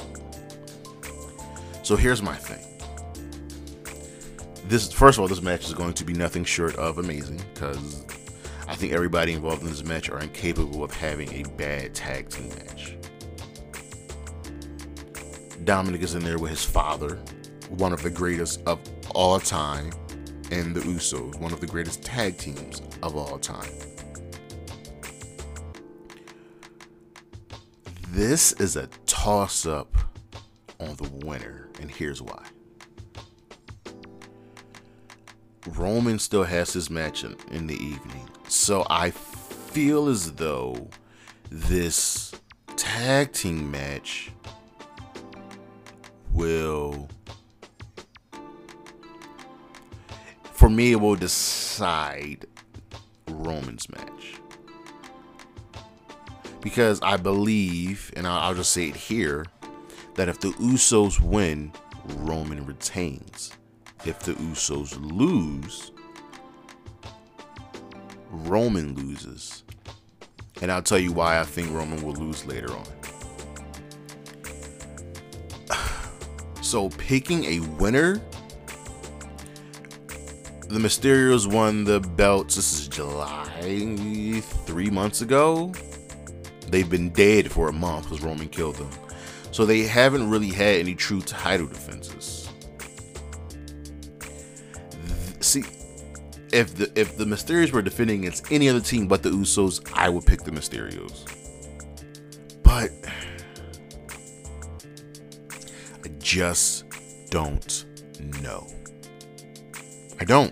So 1.84 1.98
here's 1.98 2.22
my 2.22 2.36
thing. 2.36 2.66
This 4.70 4.92
first 4.92 5.18
of 5.18 5.22
all, 5.22 5.28
this 5.28 5.42
match 5.42 5.66
is 5.66 5.74
going 5.74 5.94
to 5.96 6.06
be 6.06 6.14
nothing 6.14 6.46
short 6.46 6.76
of 6.78 6.98
amazing 6.98 7.42
because 7.54 8.06
I 8.70 8.76
think 8.76 8.94
everybody 8.94 9.34
involved 9.34 9.64
in 9.64 9.68
this 9.68 9.84
match 9.84 10.10
are 10.10 10.22
incapable 10.22 10.82
of 10.86 10.94
having 10.94 11.32
a 11.34 11.44
bad 11.58 11.94
tag 11.94 12.30
team 12.30 12.50
match. 12.50 12.96
Dominic 15.66 16.02
is 16.02 16.16
in 16.16 16.24
there 16.24 16.40
with 16.40 16.52
his 16.52 16.64
father, 16.64 17.20
one 17.70 17.92
of 17.92 18.02
the 18.02 18.10
greatest 18.10 18.62
of 18.66 18.80
all 19.14 19.40
time, 19.40 19.92
and 20.52 20.74
the 20.74 20.80
Usos, 20.82 21.38
one 21.40 21.52
of 21.52 21.60
the 21.60 21.68
greatest 21.68 22.02
tag 22.02 22.38
teams 22.38 22.82
of 23.02 23.18
all 23.18 23.38
time. 23.38 23.70
This 28.10 28.54
is 28.54 28.78
a 28.78 28.88
toss 29.06 29.66
up 29.66 29.98
on 30.84 30.96
the 30.96 31.26
winner, 31.26 31.70
and 31.82 31.90
here's 31.90 32.22
why. 32.22 32.46
Roman 35.68 36.20
still 36.20 36.44
has 36.44 36.74
his 36.74 36.90
match 36.90 37.24
in, 37.24 37.36
in 37.52 37.68
the 37.68 37.76
evening, 37.76 38.30
so 38.48 38.86
I 38.90 39.12
feel 39.12 40.10
as 40.10 40.34
though 40.34 40.90
this 41.50 42.34
tag 42.76 43.32
team 43.32 43.72
match 43.72 44.32
will 46.32 47.08
for 50.52 50.70
me 50.70 50.92
it 50.92 50.96
will 50.96 51.16
decide 51.16 52.46
Roman's 53.28 53.90
match. 53.90 54.40
Because 56.62 57.02
I 57.02 57.18
believe, 57.18 58.14
and 58.16 58.26
I'll, 58.26 58.40
I'll 58.40 58.56
just 58.56 58.72
say 58.72 58.88
it 58.88 58.96
here, 58.96 59.46
that 60.16 60.30
if 60.30 60.40
the 60.40 60.50
Usos 60.50 61.20
win, 61.20 61.72
Roman 62.18 62.66
retains. 62.66 63.52
If 64.06 64.20
the 64.20 64.34
Usos 64.34 64.98
lose, 65.00 65.92
Roman 68.30 68.96
loses. 68.96 69.64
And 70.62 70.72
I'll 70.72 70.82
tell 70.82 71.00
you 71.00 71.12
why 71.12 71.40
I 71.40 71.44
think 71.44 71.72
Roman 71.72 72.02
will 72.04 72.14
lose 72.14 72.46
later 72.46 72.72
on. 72.72 72.86
So, 76.62 76.90
picking 76.90 77.44
a 77.44 77.60
winner, 77.60 78.20
the 80.70 80.80
Mysterios 80.80 81.46
won 81.46 81.84
the 81.84 82.00
belts. 82.00 82.56
This 82.56 82.74
is 82.80 82.88
July, 82.88 84.42
three 84.42 84.90
months 84.90 85.22
ago. 85.22 85.72
They've 86.70 86.90
been 86.90 87.10
dead 87.10 87.52
for 87.52 87.68
a 87.68 87.74
month 87.74 88.06
because 88.06 88.24
Roman 88.24 88.50
killed 88.50 88.78
them. 88.78 88.90
So 89.54 89.68
they 89.68 89.84
haven't 89.84 90.32
really 90.32 90.50
had 90.50 90.78
any 90.80 90.96
true 90.96 91.22
title 91.22 91.68
defenses. 91.68 92.50
See, 95.42 95.64
if 96.52 96.74
the 96.74 96.92
if 97.00 97.18
the 97.18 97.26
Mysterios 97.26 97.72
were 97.72 97.84
defending 97.84 98.22
against 98.22 98.52
any 98.52 98.68
other 98.68 98.80
team 98.80 99.08
but 99.08 99.22
the 99.22 99.30
Usos, 99.30 99.88
I 99.94 100.10
would 100.10 100.26
pick 100.26 100.42
the 100.42 100.50
Mysterios. 100.50 101.30
But 102.64 102.90
I 106.04 106.08
just 106.18 106.86
don't 107.30 107.86
know. 108.42 108.66
I 110.20 110.26
don't. 110.26 110.52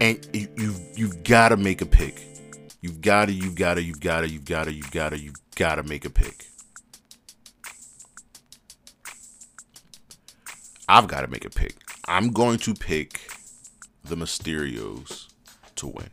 And 0.00 0.28
you, 0.32 0.46
you've 0.56 0.80
you've 0.94 1.24
got 1.24 1.48
to 1.48 1.56
make 1.56 1.80
a 1.80 1.86
pick. 1.86 2.22
You've 2.82 3.00
got 3.00 3.26
to, 3.26 3.32
you've 3.32 3.54
got 3.56 3.74
to, 3.74 3.82
you've 3.82 4.00
got 4.00 4.20
to, 4.20 4.28
you've 4.28 4.44
got 4.44 4.64
to, 4.64 4.72
you've 4.72 4.90
got 4.90 5.08
to, 5.08 5.18
you've 5.18 5.43
got 5.54 5.76
to 5.76 5.82
make 5.82 6.04
a 6.04 6.10
pick. 6.10 6.46
I've 10.88 11.08
got 11.08 11.22
to 11.22 11.28
make 11.28 11.44
a 11.44 11.50
pick. 11.50 11.76
I'm 12.06 12.30
going 12.32 12.58
to 12.58 12.74
pick 12.74 13.30
the 14.04 14.16
Mysterios 14.16 15.28
to 15.76 15.86
win. 15.86 16.10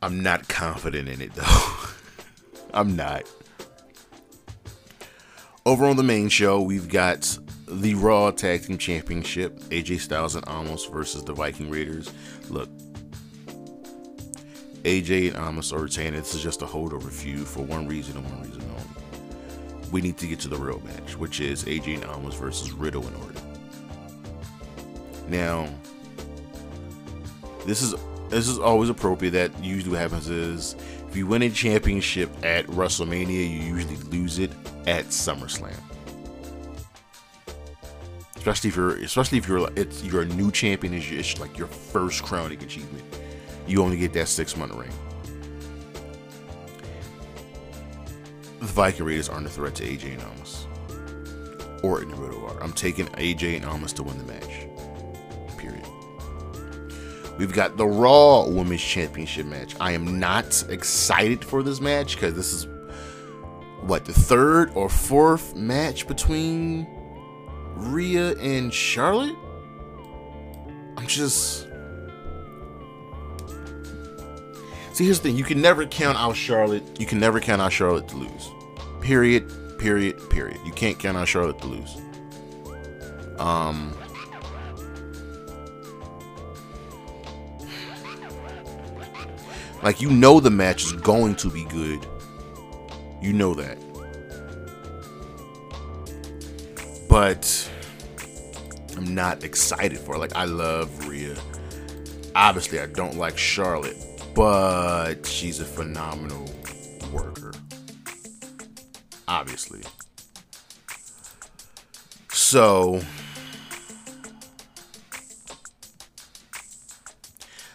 I'm 0.00 0.22
not 0.22 0.48
confident 0.48 1.08
in 1.08 1.20
it 1.20 1.34
though. 1.34 1.74
I'm 2.74 2.94
not. 2.94 3.24
Over 5.64 5.86
on 5.86 5.96
the 5.96 6.04
main 6.04 6.28
show, 6.28 6.62
we've 6.62 6.88
got 6.88 7.36
the 7.66 7.94
Raw 7.94 8.30
Tag 8.30 8.62
Team 8.62 8.78
Championship, 8.78 9.58
AJ 9.70 10.00
Styles 10.00 10.36
and 10.36 10.46
Omos 10.46 10.90
versus 10.92 11.24
the 11.24 11.32
Viking 11.32 11.70
Raiders. 11.70 12.12
Look, 12.48 12.68
AJ 14.86 15.34
and 15.34 15.36
Omos 15.36 15.72
are 15.72 15.82
retaining. 15.82 16.20
This 16.20 16.36
is 16.36 16.42
just 16.42 16.62
a 16.62 16.64
holdover 16.64 17.10
feud 17.10 17.44
for 17.48 17.62
one 17.62 17.88
reason 17.88 18.16
and 18.16 18.24
one 18.30 18.40
reason 18.42 18.62
only. 18.62 19.90
we 19.90 20.00
need 20.00 20.16
to 20.18 20.28
get 20.28 20.38
to 20.40 20.48
the 20.48 20.56
real 20.56 20.80
match, 20.84 21.16
which 21.16 21.40
is 21.40 21.64
AJ 21.64 21.94
and 21.94 22.04
Omos 22.04 22.34
versus 22.34 22.70
Riddle 22.70 23.04
and 23.04 23.16
Orton. 23.16 23.42
Now, 25.28 25.68
this 27.66 27.82
is 27.82 27.96
this 28.28 28.46
is 28.46 28.60
always 28.60 28.88
appropriate. 28.88 29.32
That 29.32 29.64
usually 29.64 29.90
what 29.90 29.98
happens 29.98 30.28
is 30.28 30.76
if 31.08 31.16
you 31.16 31.26
win 31.26 31.42
a 31.42 31.50
championship 31.50 32.30
at 32.44 32.64
WrestleMania, 32.68 33.28
you 33.28 33.74
usually 33.74 33.96
lose 33.96 34.38
it 34.38 34.52
at 34.86 35.06
SummerSlam. 35.06 35.74
Especially 38.36 38.68
if 38.68 38.76
you're, 38.76 38.96
especially 38.98 39.38
if 39.38 39.48
you're, 39.48 39.68
it's 39.74 40.04
you're 40.04 40.22
a 40.22 40.26
new 40.26 40.52
champion. 40.52 40.94
It's, 40.94 41.10
it's 41.10 41.40
like 41.40 41.58
your 41.58 41.66
first 41.66 42.22
crowning 42.22 42.62
achievement. 42.62 43.04
You 43.66 43.82
only 43.82 43.96
get 43.96 44.12
that 44.14 44.28
six 44.28 44.56
month 44.56 44.74
reign. 44.74 44.90
The 48.60 48.66
Viking 48.66 49.04
Raiders 49.04 49.28
aren't 49.28 49.46
a 49.46 49.50
threat 49.50 49.74
to 49.76 49.84
AJ 49.84 50.14
and 50.14 50.22
Omos 50.22 50.66
or 51.86 52.00
the 52.00 52.14
Riddle 52.14 52.58
I'm 52.60 52.72
taking 52.72 53.06
AJ 53.06 53.56
and 53.56 53.64
Omos 53.64 53.92
to 53.94 54.02
win 54.02 54.18
the 54.18 54.24
match. 54.24 54.66
Period. 55.56 55.86
We've 57.38 57.52
got 57.52 57.76
the 57.76 57.86
Raw 57.86 58.46
Women's 58.48 58.82
Championship 58.82 59.46
match. 59.46 59.76
I 59.78 59.92
am 59.92 60.18
not 60.18 60.64
excited 60.68 61.44
for 61.44 61.62
this 61.62 61.80
match 61.80 62.16
because 62.16 62.34
this 62.34 62.52
is 62.52 62.66
what 63.82 64.04
the 64.04 64.12
third 64.12 64.72
or 64.74 64.88
fourth 64.88 65.54
match 65.54 66.08
between 66.08 66.86
Rhea 67.74 68.36
and 68.38 68.72
Charlotte. 68.72 69.36
I'm 70.96 71.06
just. 71.06 71.65
See, 74.96 75.04
here's 75.04 75.20
the 75.20 75.28
thing: 75.28 75.36
you 75.36 75.44
can 75.44 75.60
never 75.60 75.84
count 75.84 76.16
out 76.16 76.36
Charlotte. 76.36 76.82
You 76.98 77.04
can 77.04 77.20
never 77.20 77.38
count 77.38 77.60
out 77.60 77.70
Charlotte 77.70 78.08
to 78.08 78.16
lose. 78.16 78.48
Period. 79.02 79.46
Period. 79.78 80.16
Period. 80.30 80.58
You 80.64 80.72
can't 80.72 80.98
count 80.98 81.18
out 81.18 81.28
Charlotte 81.28 81.58
to 81.60 81.66
lose. 81.66 81.98
Um. 83.38 83.94
Like 89.82 90.00
you 90.00 90.08
know 90.10 90.40
the 90.40 90.50
match 90.50 90.84
is 90.84 90.92
going 90.92 91.34
to 91.36 91.50
be 91.50 91.64
good. 91.64 92.06
You 93.20 93.34
know 93.34 93.52
that. 93.52 93.76
But 97.06 97.70
I'm 98.96 99.14
not 99.14 99.44
excited 99.44 99.98
for 99.98 100.14
it. 100.14 100.20
Like 100.20 100.34
I 100.34 100.46
love 100.46 101.06
Rhea. 101.06 101.36
Obviously, 102.34 102.80
I 102.80 102.86
don't 102.86 103.18
like 103.18 103.36
Charlotte, 103.36 103.96
but 104.36 105.24
she's 105.24 105.60
a 105.60 105.64
phenomenal 105.64 106.44
worker. 107.10 107.54
Obviously. 109.26 109.80
So 112.30 113.00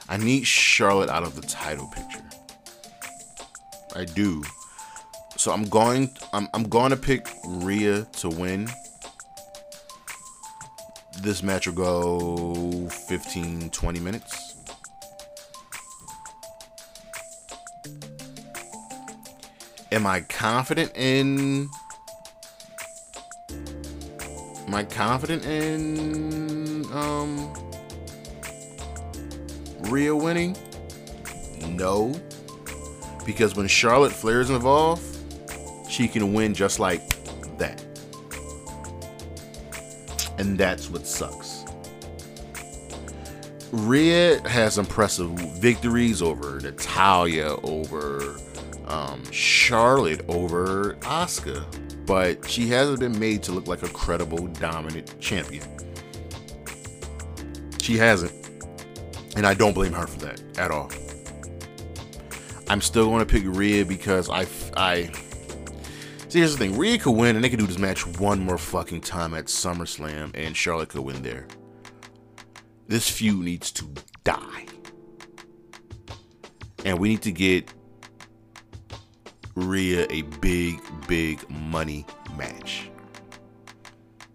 I 0.08 0.18
need 0.18 0.46
Charlotte 0.46 1.10
out 1.10 1.24
of 1.24 1.36
the 1.36 1.42
title 1.42 1.88
picture. 1.88 2.24
I 3.96 4.06
do. 4.06 4.44
So 5.38 5.52
I'm 5.52 5.64
going 5.68 6.12
I'm 6.32 6.48
I'm 6.54 6.70
going 6.70 6.92
to 6.92 6.98
pick 6.98 7.28
Rhea 7.44 8.04
to 8.20 8.30
win. 8.30 8.70
This 11.22 11.42
match 11.42 11.66
will 11.66 11.74
go 11.74 12.88
15 12.90 13.72
20 13.72 14.00
minutes. 14.00 14.51
Am 19.92 20.08
I 20.08 20.22
confident 20.22 20.96
in 20.96 21.70
Am 24.68 24.74
I 24.74 24.86
confident 24.86 25.44
in 25.46 26.86
um 26.94 27.54
Rhea 29.90 30.16
winning? 30.16 30.56
No. 31.68 32.16
Because 33.26 33.56
when 33.56 33.68
Charlotte 33.68 34.14
Flair 34.14 34.40
is 34.40 34.50
involved, 34.50 35.04
she 35.90 36.08
can 36.08 36.32
win 36.32 36.54
just 36.54 36.80
like 36.80 37.02
that. 37.58 37.84
And 40.38 40.58
that's 40.58 40.90
what 40.90 41.06
sucks. 41.06 41.66
Rhea 43.72 44.42
has 44.48 44.78
impressive 44.78 45.30
victories 45.32 46.22
over 46.22 46.60
Natalya, 46.62 47.56
over 47.64 48.38
um, 48.92 49.24
Charlotte, 49.32 50.22
over 50.28 50.96
Asuka, 51.02 51.66
but 52.06 52.48
she 52.48 52.68
hasn't 52.68 53.00
been 53.00 53.18
made 53.18 53.42
to 53.44 53.52
look 53.52 53.68
like 53.68 53.84
a 53.84 53.90
credible, 53.90 54.48
dominant 54.48 55.20
champion. 55.20 55.66
She 57.80 57.98
hasn't. 57.98 58.34
And 59.36 59.48
I 59.48 59.54
don't 59.54 59.74
blame 59.74 59.94
her 59.94 60.08
for 60.08 60.20
that 60.20 60.44
at 60.58 60.72
all. 60.72 60.92
I'm 62.68 62.82
still 62.82 63.08
going 63.08 63.20
to 63.20 63.26
pick 63.26 63.44
Rhea 63.46 63.86
because 63.86 64.30
I, 64.30 64.46
I. 64.76 65.12
See, 66.28 66.40
here's 66.40 66.52
the 66.52 66.58
thing: 66.58 66.78
Rhea 66.78 66.98
could 66.98 67.12
win, 67.12 67.36
and 67.36 67.44
they 67.44 67.50
could 67.50 67.60
do 67.60 67.68
this 67.68 67.80
match 67.80 68.06
one 68.20 68.40
more 68.40 68.58
fucking 68.58 69.02
time 69.02 69.34
at 69.34 69.46
SummerSlam, 69.46 70.32
and 70.34 70.56
Charlotte 70.56 70.90
could 70.90 71.02
win 71.02 71.22
there. 71.22 71.48
This 72.88 73.10
feud 73.10 73.44
needs 73.44 73.72
to 73.72 73.90
die, 74.24 74.66
and 76.84 77.00
we 77.00 77.10
need 77.10 77.22
to 77.24 77.32
get 77.32 77.74
Rhea 79.56 80.08
a 80.10 80.22
big, 80.22 80.82
big 81.08 81.50
money 81.50 82.06
match. 82.38 82.90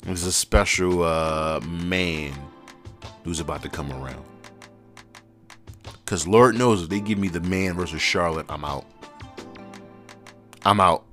There's 0.03 0.25
a 0.25 0.33
special 0.33 1.03
uh, 1.03 1.61
man 1.61 2.33
who's 3.25 3.41
about 3.41 3.63
to 3.63 3.69
come 3.69 3.91
around. 3.93 4.25
Because 5.83 6.29
Lord 6.29 6.55
knows 6.57 6.83
if 6.83 6.89
they 6.89 7.01
give 7.01 7.19
me 7.19 7.29
the 7.29 7.41
man 7.41 7.75
versus 7.75 8.01
Charlotte, 8.01 8.47
I'm 8.49 8.65
out. 8.65 8.85
I'm 10.65 10.81
out. 10.81 11.05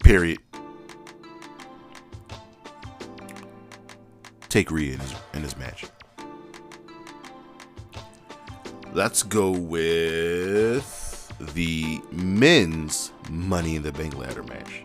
Period. 0.00 0.38
Take 4.50 4.70
Rhea 4.70 4.92
in 4.92 4.98
this, 4.98 5.14
in 5.32 5.42
this 5.42 5.56
match. 5.56 5.86
Let's 8.92 9.22
go 9.22 9.50
with 9.50 11.03
the 11.52 12.00
men's 12.10 13.12
Money 13.30 13.76
in 13.76 13.82
the 13.82 13.92
Bank 13.92 14.16
ladder 14.16 14.42
match. 14.42 14.84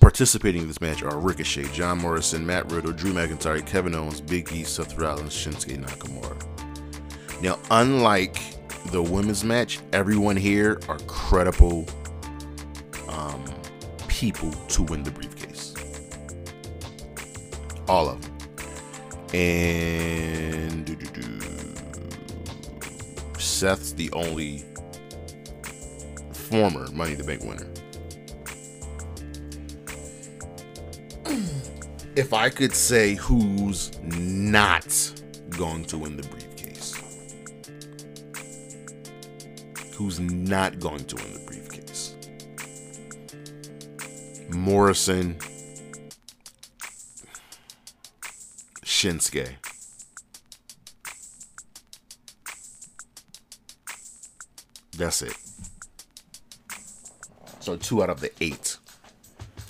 Participating 0.00 0.62
in 0.62 0.68
this 0.68 0.80
match 0.80 1.02
are 1.02 1.18
Ricochet, 1.18 1.64
John 1.72 1.98
Morrison, 1.98 2.46
Matt 2.46 2.70
Riddle, 2.72 2.92
Drew 2.92 3.12
McIntyre, 3.12 3.64
Kevin 3.66 3.94
Owens, 3.94 4.20
Big 4.20 4.50
E, 4.52 4.64
Seth 4.64 4.96
Rollins, 4.98 5.32
Shinsuke 5.32 5.82
Nakamura. 5.84 7.42
Now, 7.42 7.58
unlike 7.70 8.38
the 8.86 9.02
women's 9.02 9.44
match, 9.44 9.80
everyone 9.92 10.36
here 10.36 10.80
are 10.88 10.98
credible 11.06 11.86
um, 13.08 13.44
people 14.08 14.50
to 14.50 14.82
win 14.84 15.02
the 15.02 15.10
briefcase. 15.10 15.74
All 17.88 18.08
of 18.08 18.22
them. 18.22 18.30
And 19.34 20.90
Seth's 23.38 23.92
the 23.92 24.10
only 24.12 24.64
former 26.50 26.90
Money 26.92 27.14
the 27.14 27.24
Bank 27.24 27.42
winner. 27.44 27.66
If 32.16 32.34
I 32.34 32.50
could 32.50 32.74
say 32.74 33.14
who's 33.14 33.92
not 34.02 34.86
going 35.50 35.84
to 35.86 35.96
win 35.96 36.16
the 36.16 36.24
briefcase 36.24 36.50
who's 40.00 40.18
not 40.18 40.80
going 40.80 41.04
to 41.04 41.14
win 41.16 41.34
the 41.34 41.40
briefcase. 41.40 42.16
Morrison, 44.48 45.36
Shinsuke. 48.82 49.56
That's 54.96 55.20
it. 55.20 55.36
So 57.60 57.76
two 57.76 58.02
out 58.02 58.10
of 58.10 58.20
the 58.20 58.32
eight, 58.42 58.76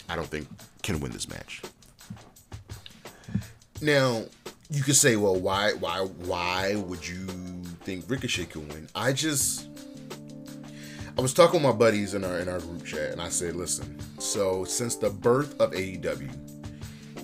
I 0.09 0.17
don't 0.17 0.29
think 0.29 0.49
can 0.83 1.01
win 1.01 1.13
this 1.13 1.29
match. 1.29 1.63
Now, 3.83 4.25
you 4.71 4.83
could 4.83 4.97
say, 4.97 5.17
well, 5.17 5.37
why, 5.37 5.73
why, 5.73 6.01
why 6.01 6.77
would 6.77 7.07
you 7.07 7.27
think 7.83 8.05
Ricochet 8.09 8.47
can 8.47 8.69
win? 8.69 8.89
I 8.95 9.13
just, 9.13 9.69
I 11.19 11.23
was 11.23 11.35
talking 11.35 11.63
with 11.63 11.73
my 11.73 11.77
buddies 11.77 12.15
in 12.15 12.25
our 12.25 12.39
in 12.39 12.49
our 12.49 12.61
group 12.61 12.85
chat, 12.85 13.11
and 13.11 13.21
I 13.21 13.29
said, 13.29 13.57
"Listen, 13.57 13.99
so 14.19 14.65
since 14.65 14.97
the 14.97 15.11
birth 15.11 15.61
of 15.61 15.73
AEW, 15.73 16.31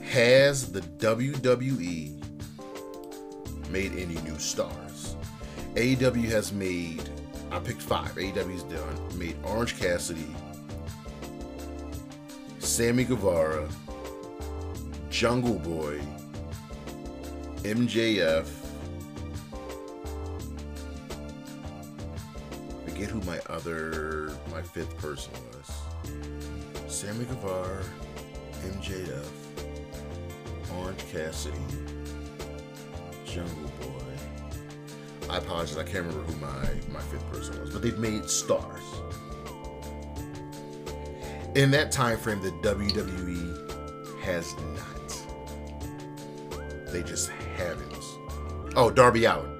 has 0.02 0.70
the 0.70 0.80
WWE 0.80 2.12
made 3.70 3.92
any 3.92 4.16
new 4.22 4.38
stars? 4.38 5.16
AEW 5.74 6.24
has 6.24 6.52
made. 6.52 7.08
I 7.50 7.58
picked 7.60 7.80
five. 7.80 8.10
AEW's 8.16 8.64
done 8.64 9.18
made 9.18 9.36
Orange 9.44 9.78
Cassidy, 9.78 10.26
Sammy 12.76 13.04
Guevara, 13.04 13.66
Jungle 15.08 15.54
Boy, 15.54 15.98
MJF. 17.62 18.46
I 22.68 22.90
forget 22.90 23.08
who 23.08 23.22
my 23.22 23.40
other, 23.48 24.36
my 24.50 24.60
fifth 24.60 24.94
person 24.98 25.32
was. 25.54 26.94
Sammy 26.94 27.24
Guevara, 27.24 27.82
MJF, 28.66 29.26
Orange 30.78 31.02
Cassidy, 31.10 31.56
Jungle 33.24 33.72
Boy. 33.80 35.30
I 35.30 35.38
apologize, 35.38 35.78
I 35.78 35.82
can't 35.82 36.04
remember 36.04 36.30
who 36.30 36.38
my, 36.42 36.68
my 36.92 37.00
fifth 37.06 37.26
person 37.32 37.58
was, 37.58 37.70
but 37.70 37.80
they've 37.80 37.98
made 37.98 38.28
stars. 38.28 38.82
In 41.56 41.70
that 41.70 41.90
time 41.90 42.18
frame, 42.18 42.42
the 42.42 42.50
WWE 42.50 44.20
has 44.20 44.54
not. 44.74 45.22
They 46.92 47.02
just 47.02 47.30
haven't. 47.56 47.96
Oh, 48.76 48.90
Darby 48.90 49.24
Allin. 49.24 49.50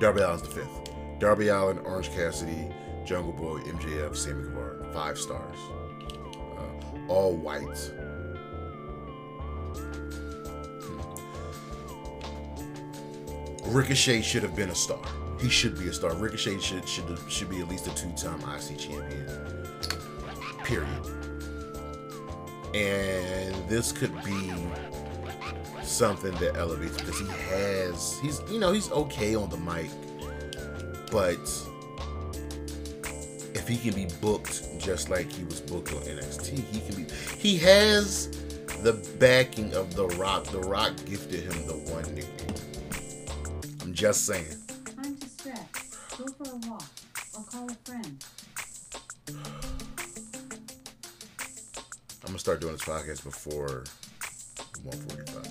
Darby 0.00 0.20
Allin's 0.22 0.42
the 0.42 0.48
fifth. 0.48 0.90
Darby 1.20 1.46
Allin, 1.46 1.78
Orange 1.78 2.10
Cassidy, 2.10 2.66
Jungle 3.06 3.32
Boy, 3.32 3.60
MJF, 3.60 4.16
Sammy 4.16 4.42
Guevara. 4.42 4.92
Five 4.92 5.16
stars. 5.16 5.56
Uh, 6.58 7.06
all 7.06 7.36
white. 7.36 7.92
Ricochet 13.66 14.22
should 14.22 14.42
have 14.42 14.56
been 14.56 14.70
a 14.70 14.74
star. 14.74 14.98
He 15.38 15.48
should 15.48 15.78
be 15.78 15.86
a 15.86 15.92
star. 15.92 16.12
Ricochet 16.16 16.58
should 16.58 16.88
should 16.88 17.16
should 17.28 17.48
be 17.48 17.60
at 17.60 17.68
least 17.68 17.86
a 17.86 17.94
two-time 17.94 18.40
IC 18.40 18.76
champion. 18.76 19.24
Period. 20.64 21.17
And 22.74 23.54
this 23.68 23.92
could 23.92 24.14
be 24.24 24.52
something 25.82 26.32
that 26.32 26.56
elevates 26.56 26.96
because 26.98 27.18
he 27.18 27.26
has 27.26 28.18
he's 28.20 28.40
you 28.50 28.58
know 28.58 28.72
he's 28.72 28.90
okay 28.92 29.34
on 29.34 29.48
the 29.48 29.56
mic, 29.56 29.90
but 31.10 31.38
if 33.54 33.66
he 33.66 33.76
can 33.76 33.94
be 33.94 34.08
booked 34.20 34.78
just 34.78 35.10
like 35.10 35.30
he 35.32 35.44
was 35.44 35.60
booked 35.60 35.92
on 35.92 36.00
NXT, 36.02 36.58
he 36.64 36.80
can 36.80 37.04
be. 37.04 37.12
He 37.38 37.56
has 37.58 38.28
the 38.82 38.94
backing 39.18 39.74
of 39.74 39.94
The 39.94 40.06
Rock. 40.08 40.44
The 40.44 40.60
Rock 40.60 40.94
gifted 41.06 41.44
him 41.44 41.66
the 41.66 41.74
one 41.92 42.04
nickname. 42.14 42.54
I'm 43.82 43.92
just 43.92 44.26
saying. 44.26 44.56
Start 52.48 52.62
doing 52.62 52.72
this 52.72 52.82
podcast 52.82 53.22
before 53.24 53.84
145. 54.82 55.44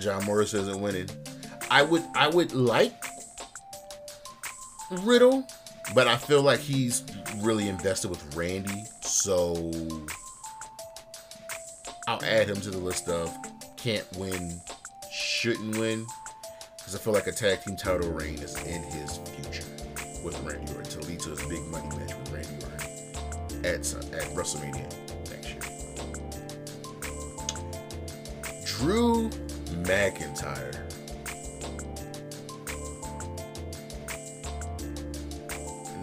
John 0.00 0.24
Morris 0.24 0.52
isn't 0.52 0.80
winning. 0.80 1.08
I 1.70 1.82
would 1.84 2.02
I 2.16 2.26
would 2.26 2.52
like 2.52 3.00
Riddle, 5.02 5.46
but 5.94 6.08
I 6.08 6.16
feel 6.16 6.42
like 6.42 6.58
he's 6.58 7.04
really 7.36 7.68
invested 7.68 8.10
with 8.10 8.34
Randy, 8.34 8.82
so 9.02 9.70
I'll 12.08 12.24
add 12.24 12.48
him 12.48 12.60
to 12.62 12.70
the 12.70 12.78
list 12.78 13.08
of 13.08 13.32
can't 13.76 14.08
win, 14.16 14.60
shouldn't 15.12 15.76
win, 15.78 16.04
because 16.78 16.96
I 16.96 16.98
feel 16.98 17.12
like 17.12 17.28
a 17.28 17.32
tag 17.32 17.62
team 17.62 17.76
title 17.76 18.10
reign 18.10 18.40
is 18.40 18.56
in 18.64 18.82
his 18.82 19.18
future 19.18 19.68
with 20.24 20.36
Randy 20.42 20.72
Orton 20.74 20.90
to 20.90 21.00
lead 21.06 21.20
to 21.20 21.30
his 21.30 21.44
big 21.44 21.64
money 21.68 21.91
at 23.64 23.94
at 24.12 24.28
WrestleMania 24.34 24.90
next 25.30 25.48
year. 25.48 25.60
Drew 28.64 29.30
McIntyre. 29.82 30.76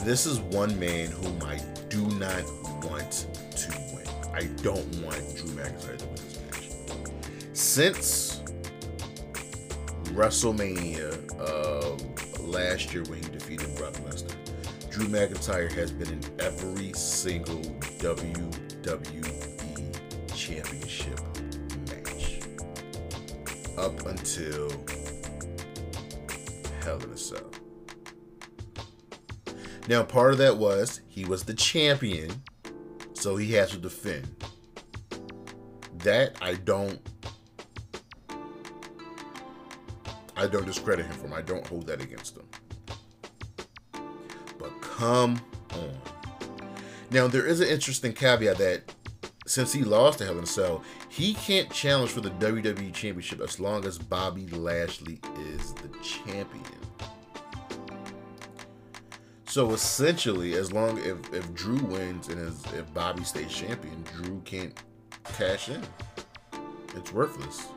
This 0.04 0.26
is 0.26 0.40
one 0.40 0.80
man 0.80 1.08
whom 1.08 1.44
I 1.44 1.60
do 1.90 2.06
not 2.18 2.44
want 2.84 3.28
to 3.58 3.72
win. 3.94 4.08
I 4.34 4.44
don't 4.64 5.04
want 5.04 5.36
Drew 5.36 5.50
McIntyre 5.50 5.98
to 5.98 6.06
win 6.06 6.16
this 6.16 6.40
match. 6.52 6.70
Since 7.54 8.42
WrestleMania 10.14 11.38
of 11.40 12.02
last 12.42 12.94
year 12.94 13.04
when 13.04 13.22
he 13.22 13.30
defeated 13.30 13.76
Brock 13.76 13.94
Drew 15.00 15.08
McIntyre 15.08 15.72
has 15.72 15.94
been 15.94 16.10
in 16.10 16.22
every 16.42 16.92
single 16.92 17.62
WWE 18.00 18.36
championship 20.36 21.18
match 21.88 22.42
up 23.78 24.06
until 24.06 24.70
Hell 26.84 27.02
in 27.02 27.12
a 27.12 27.18
Cell. 27.18 27.50
Now, 29.88 30.04
part 30.04 30.34
of 30.34 30.38
that 30.40 30.58
was 30.58 31.00
he 31.08 31.24
was 31.24 31.46
the 31.46 31.54
champion, 31.54 32.30
so 33.14 33.38
he 33.38 33.54
has 33.54 33.70
to 33.70 33.78
defend. 33.78 34.44
That 36.00 36.36
I 36.42 36.56
don't 36.56 37.00
I 40.36 40.46
don't 40.48 40.66
discredit 40.66 41.06
him 41.06 41.16
from. 41.16 41.32
I 41.32 41.42
don't 41.42 41.66
hold 41.66 41.88
that 41.88 42.02
against 42.02 42.36
him. 42.36 42.50
Come 45.00 45.40
on. 45.72 45.98
Now 47.10 47.28
there 47.28 47.46
is 47.46 47.62
an 47.62 47.70
interesting 47.70 48.12
caveat 48.12 48.58
that 48.58 48.94
since 49.48 49.72
he 49.72 49.86
lost 49.86 50.18
to 50.18 50.26
Hell 50.26 50.38
in 50.38 50.44
a 50.44 50.46
Cell, 50.46 50.84
he 51.08 51.36
can't 51.36 51.72
challenge 51.72 52.12
for 52.12 52.20
the 52.20 52.32
WWE 52.32 52.94
Championship 52.94 53.40
as 53.40 53.62
long 53.62 53.86
as 53.86 53.98
Bobby 53.98 54.46
Lashley 54.48 55.22
is 55.56 55.74
the 55.76 55.88
champion. 56.04 56.66
So 59.46 59.72
essentially, 59.72 60.56
as 60.56 60.74
long 60.74 60.98
if, 60.98 61.34
if 61.34 61.54
Drew 61.54 61.78
wins 61.78 62.28
and 62.28 62.38
as, 62.46 62.62
if 62.74 62.94
Bobby 62.94 63.24
stays 63.24 63.54
champion, 63.54 64.04
Drew 64.04 64.42
can't 64.44 64.78
cash 65.24 65.70
in. 65.70 65.82
It's 66.98 67.14
worthless. 67.14 67.70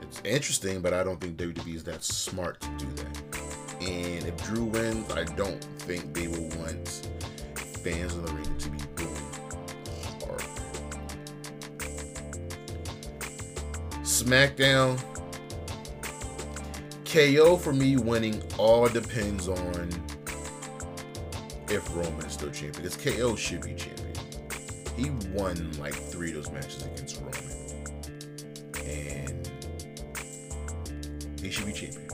It's 0.00 0.22
interesting, 0.24 0.80
but 0.80 0.94
I 0.94 1.04
don't 1.04 1.20
think 1.20 1.36
WWE 1.36 1.74
is 1.74 1.84
that 1.84 2.02
smart 2.02 2.62
to 2.62 2.68
do 2.78 2.86
that. 2.94 3.43
And 3.86 4.26
if 4.26 4.36
Drew 4.44 4.64
wins, 4.64 5.10
I 5.12 5.24
don't 5.24 5.62
think 5.80 6.14
they 6.14 6.26
will 6.28 6.48
want 6.58 7.08
fans 7.82 8.14
in 8.14 8.24
the 8.24 8.32
ring 8.32 8.58
to 8.58 8.70
be 8.70 8.78
booing 8.96 9.14
hard. 10.22 10.42
SmackDown. 14.02 15.02
KO 17.04 17.56
for 17.56 17.72
me 17.72 17.96
winning 17.96 18.42
all 18.58 18.88
depends 18.88 19.48
on 19.48 19.88
if 21.68 21.94
Roman 21.94 22.24
is 22.24 22.32
still 22.32 22.50
champion. 22.50 22.82
Because 22.82 22.96
KO 22.96 23.36
should 23.36 23.60
be 23.60 23.74
champion. 23.74 24.14
He 24.96 25.10
won 25.36 25.72
like 25.78 25.94
three 25.94 26.30
of 26.30 26.36
those 26.36 26.50
matches 26.50 26.84
against 26.86 27.20
Roman. 27.20 27.34
And 28.86 29.50
he 31.40 31.50
should 31.50 31.66
be 31.66 31.72
champion. 31.72 32.08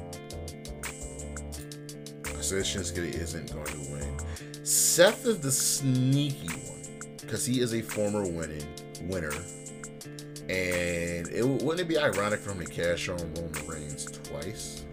Shinsuke 2.56 3.14
isn't 3.14 3.52
going 3.52 3.66
to 3.66 3.92
win. 3.92 4.64
Seth 4.64 5.24
is 5.26 5.40
the 5.40 5.52
sneaky 5.52 6.48
one. 6.48 6.80
Because 7.20 7.46
he 7.46 7.60
is 7.60 7.74
a 7.74 7.80
former 7.80 8.28
winning 8.28 8.66
winner. 9.02 9.32
And 10.48 11.28
it 11.28 11.46
wouldn't 11.46 11.80
it 11.80 11.88
be 11.88 11.96
ironic 11.96 12.40
for 12.40 12.50
him 12.50 12.60
to 12.60 12.66
cash 12.66 13.08
on 13.08 13.18
Roman 13.34 13.66
Reigns 13.68 14.06
twice? 14.06 14.84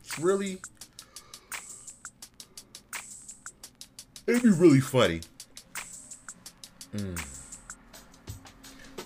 It's 0.00 0.18
really 0.20 0.60
it'd 4.26 4.42
be 4.42 4.50
really 4.50 4.80
funny. 4.80 5.20
Mm. 6.94 7.28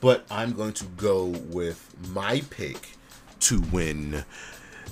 But 0.01 0.27
I'm 0.31 0.53
going 0.53 0.75
to 0.75 0.85
go 0.97 1.27
with 1.49 1.95
my 2.11 2.43
pick 2.51 2.96
to 3.47 3.61
win 3.71 4.25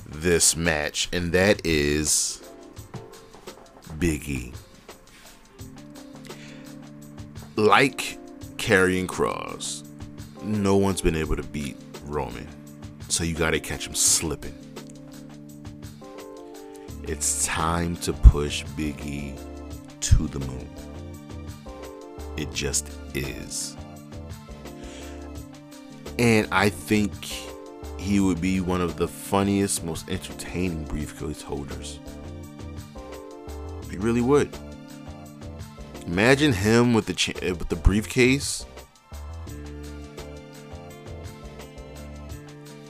this 0.06 0.54
match, 0.54 1.08
and 1.12 1.32
that 1.32 1.60
is 1.66 2.40
Big 3.98 4.28
E. 4.28 4.52
Like 7.56 8.16
Karrion 8.56 9.08
Kross, 9.08 9.82
no 10.44 10.76
one's 10.76 11.00
been 11.00 11.16
able 11.16 11.34
to 11.34 11.42
beat 11.42 11.76
Roman, 12.04 12.46
so 13.08 13.24
you 13.24 13.34
got 13.34 13.50
to 13.50 13.58
catch 13.58 13.88
him 13.88 13.94
slipping. 13.96 14.54
It's 17.08 17.44
time 17.46 17.96
to 17.96 18.12
push 18.12 18.62
Big 18.76 19.04
E 19.04 19.34
to 20.00 20.28
the 20.28 20.38
moon. 20.38 20.70
It 22.36 22.52
just 22.52 22.88
is. 23.14 23.76
And 26.20 26.46
I 26.52 26.68
think 26.68 27.12
he 28.04 28.20
would 28.20 28.40
be 28.40 28.60
one 28.60 28.82
of 28.82 28.96
the 28.98 29.08
funniest, 29.08 29.82
most 29.82 30.08
entertaining 30.10 30.84
briefcase 30.84 31.40
holders. 31.40 31.98
He 33.90 33.96
really 33.96 34.20
would. 34.20 34.54
Imagine 36.06 36.52
him 36.52 36.92
with 36.92 37.06
the 37.06 37.14
cha- 37.14 37.32
eh, 37.40 37.52
with 37.52 37.70
the 37.70 37.76
briefcase. 37.76 38.66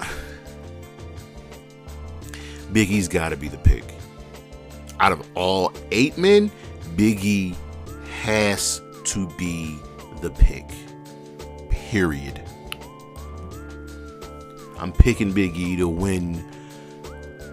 Big 2.73 2.91
E's 2.91 3.07
got 3.07 3.29
to 3.29 3.37
be 3.37 3.47
the 3.47 3.59
pick. 3.59 3.85
Out 4.99 5.12
of 5.12 5.25
all 5.37 5.73
eight 5.93 6.19
men, 6.19 6.51
Biggie 6.97 7.55
has 8.23 8.83
to 9.05 9.29
be 9.39 9.79
the 10.23 10.31
pick. 10.31 10.67
Period. 11.71 12.43
I'm 14.79 14.93
picking 14.93 15.33
Big 15.33 15.57
E 15.57 15.77
to 15.77 15.89
win 15.89 16.45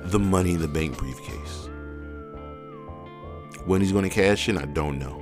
the 0.04 0.20
Money 0.20 0.54
in 0.54 0.62
the 0.62 0.68
Bank 0.68 0.98
briefcase. 0.98 1.70
When 3.66 3.82
he's 3.82 3.92
going 3.92 4.04
to 4.04 4.10
cash 4.10 4.50
in, 4.50 4.58
I 4.58 4.66
don't 4.66 4.98
know. 4.98 5.18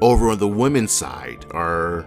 Over 0.00 0.30
on 0.30 0.38
the 0.38 0.48
women's 0.48 0.92
side, 0.92 1.46
our 1.52 2.06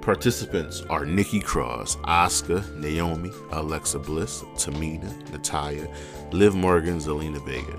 participants 0.00 0.82
are 0.90 1.04
Nikki 1.06 1.40
Cross, 1.40 1.96
Asuka, 1.96 2.76
Naomi, 2.76 3.32
Alexa 3.52 3.98
Bliss, 3.98 4.42
Tamina, 4.54 5.30
Natalya, 5.30 5.88
Liv 6.32 6.54
Morgan, 6.54 6.98
Zelina 6.98 7.44
Vega. 7.44 7.78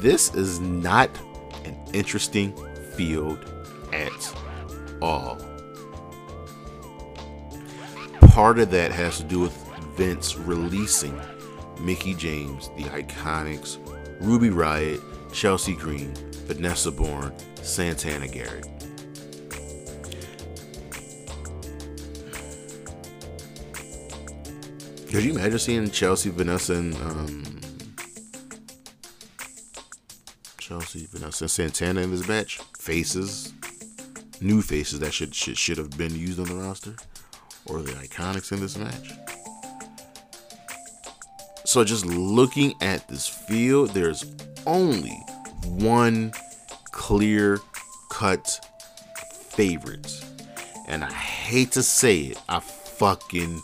This 0.00 0.34
is 0.34 0.60
not 0.60 1.10
an 1.64 1.76
interesting 1.92 2.54
field 2.96 3.38
at 3.92 4.34
all. 5.02 5.38
Part 8.38 8.60
of 8.60 8.70
that 8.70 8.92
has 8.92 9.16
to 9.16 9.24
do 9.24 9.40
with 9.40 9.52
Vince 9.96 10.36
releasing 10.36 11.20
Mickie 11.80 12.14
James, 12.14 12.68
the 12.76 12.84
Iconics, 12.84 13.78
Ruby 14.20 14.48
Riott, 14.50 15.02
Chelsea 15.32 15.74
Green, 15.74 16.14
Vanessa 16.46 16.92
Borne, 16.92 17.32
Santana 17.62 18.28
Garrett. 18.28 18.68
Could 25.10 25.24
you 25.24 25.32
imagine 25.32 25.58
seeing 25.58 25.90
Chelsea, 25.90 26.30
Vanessa, 26.30 26.74
and 26.74 26.94
um, 26.94 27.60
Chelsea, 30.58 31.08
Vanessa, 31.10 31.42
and 31.42 31.50
Santana 31.50 32.02
in 32.02 32.12
this 32.12 32.28
match? 32.28 32.60
Faces, 32.78 33.52
new 34.40 34.62
faces 34.62 35.00
that 35.00 35.12
should 35.12 35.34
should, 35.34 35.58
should 35.58 35.78
have 35.78 35.98
been 35.98 36.14
used 36.14 36.38
on 36.38 36.46
the 36.46 36.54
roster, 36.54 36.94
or 37.66 37.82
the 37.82 37.92
Iconics 37.92 38.52
in 38.52 38.60
this 38.60 38.76
match. 38.76 39.12
So 41.64 41.84
just 41.84 42.06
looking 42.06 42.72
at 42.80 43.06
this 43.08 43.28
field, 43.28 43.90
there's 43.90 44.24
only 44.66 45.22
one 45.66 46.32
clear 46.92 47.58
cut 48.08 48.64
favorite. 49.50 50.24
And 50.86 51.04
I 51.04 51.12
hate 51.12 51.72
to 51.72 51.82
say 51.82 52.20
it, 52.20 52.40
I 52.48 52.60
fucking 52.60 53.60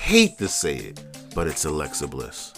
hate 0.00 0.38
to 0.38 0.48
say 0.48 0.76
it, 0.76 1.00
but 1.34 1.46
it's 1.46 1.66
Alexa 1.66 2.06
Bliss. 2.06 2.54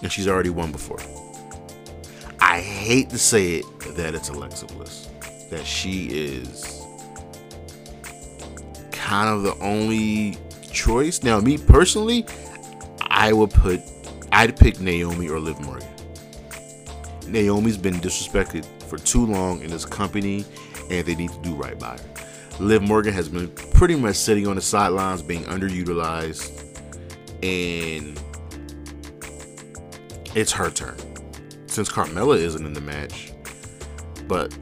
And 0.00 0.10
she's 0.10 0.26
already 0.26 0.48
won 0.48 0.72
before. 0.72 1.00
I 2.40 2.60
hate 2.60 3.10
to 3.10 3.18
say 3.18 3.56
it 3.56 3.66
that 3.96 4.14
it's 4.14 4.30
Alexa 4.30 4.64
Bliss. 4.66 5.09
That 5.50 5.66
she 5.66 6.06
is 6.06 6.80
kind 8.92 9.28
of 9.28 9.42
the 9.42 9.56
only 9.64 10.38
choice. 10.70 11.22
Now, 11.22 11.40
me 11.40 11.58
personally, 11.58 12.24
I 13.02 13.32
would 13.32 13.50
put, 13.50 13.80
I'd 14.30 14.56
pick 14.56 14.80
Naomi 14.80 15.28
or 15.28 15.40
Liv 15.40 15.60
Morgan. 15.60 15.88
Naomi's 17.26 17.76
been 17.76 17.96
disrespected 17.96 18.64
for 18.84 18.98
too 18.98 19.26
long 19.26 19.60
in 19.62 19.70
this 19.70 19.84
company, 19.84 20.44
and 20.90 21.04
they 21.04 21.14
need 21.16 21.30
to 21.30 21.40
do 21.42 21.54
right 21.54 21.78
by 21.78 21.96
her. 21.96 22.10
Liv 22.60 22.82
Morgan 22.82 23.12
has 23.12 23.28
been 23.28 23.48
pretty 23.74 23.96
much 23.96 24.16
sitting 24.16 24.46
on 24.46 24.56
the 24.56 24.62
sidelines, 24.62 25.22
being 25.22 25.42
underutilized, 25.44 26.62
and 27.42 28.20
it's 30.34 30.52
her 30.52 30.70
turn. 30.70 30.96
Since 31.66 31.88
Carmella 31.88 32.36
isn't 32.36 32.64
in 32.64 32.72
the 32.72 32.80
match, 32.80 33.32
but 34.28 34.56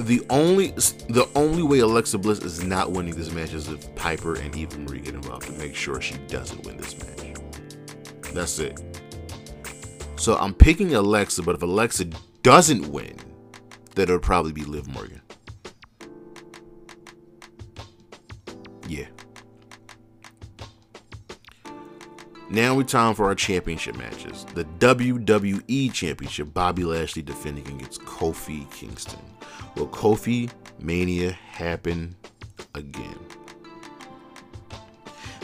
the 0.00 0.24
only 0.30 0.68
the 1.08 1.28
only 1.34 1.62
way 1.62 1.80
Alexa 1.80 2.18
Bliss 2.18 2.40
is 2.40 2.62
not 2.62 2.92
winning 2.92 3.14
this 3.14 3.32
match 3.32 3.52
is 3.52 3.68
if 3.68 3.94
Piper 3.94 4.34
and 4.36 4.54
Eva 4.56 4.78
Marie 4.78 5.00
get 5.00 5.14
involved 5.14 5.46
to 5.46 5.52
make 5.52 5.74
sure 5.74 6.00
she 6.00 6.16
doesn't 6.28 6.64
win 6.64 6.76
this 6.76 6.98
match. 6.98 7.36
That's 8.32 8.58
it. 8.58 8.80
So 10.16 10.36
I'm 10.36 10.54
picking 10.54 10.94
Alexa, 10.94 11.42
but 11.42 11.54
if 11.54 11.62
Alexa 11.62 12.06
doesn't 12.42 12.90
win, 12.90 13.16
then 13.94 14.04
it'll 14.04 14.18
probably 14.18 14.52
be 14.52 14.64
Liv 14.64 14.86
Morgan. 14.86 15.22
Yeah. 18.86 19.06
Now 22.50 22.74
we're 22.74 22.82
time 22.82 23.14
for 23.14 23.26
our 23.26 23.34
championship 23.34 23.96
matches. 23.96 24.44
The 24.54 24.64
WWE 24.64 25.92
Championship, 25.92 26.52
Bobby 26.52 26.84
Lashley 26.84 27.22
defending 27.22 27.66
against 27.68 28.02
Kofi 28.02 28.70
Kingston. 28.72 29.20
Will 29.74 29.88
Kofi 29.88 30.50
Mania 30.78 31.32
happen 31.32 32.14
again? 32.74 33.18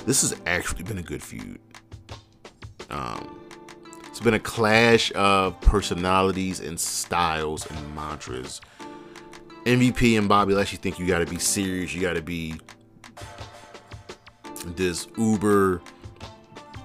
This 0.05 0.23
has 0.23 0.41
actually 0.47 0.85
been 0.85 0.99
a 0.99 1.03
good 1.03 1.23
feud. 1.23 1.59
Um, 2.91 3.41
it's 4.07 4.21
been 4.21 4.35
a 4.35 4.41
clash 4.41 5.13
of 5.15 5.61
personalities 5.61 6.61
and 6.61 6.79
styles 6.79 7.67
and 7.67 7.95
mantras. 7.95 8.61
MVP 9.65 10.17
and 10.17 10.29
Bobby 10.29 10.55
Lashley 10.55 10.79
think 10.79 10.99
you 10.99 11.07
got 11.07 11.19
to 11.19 11.27
be 11.27 11.39
serious. 11.39 11.93
You 11.93 12.01
got 12.01 12.15
to 12.15 12.23
be 12.23 12.55
this 14.65 15.09
uber 15.17 15.83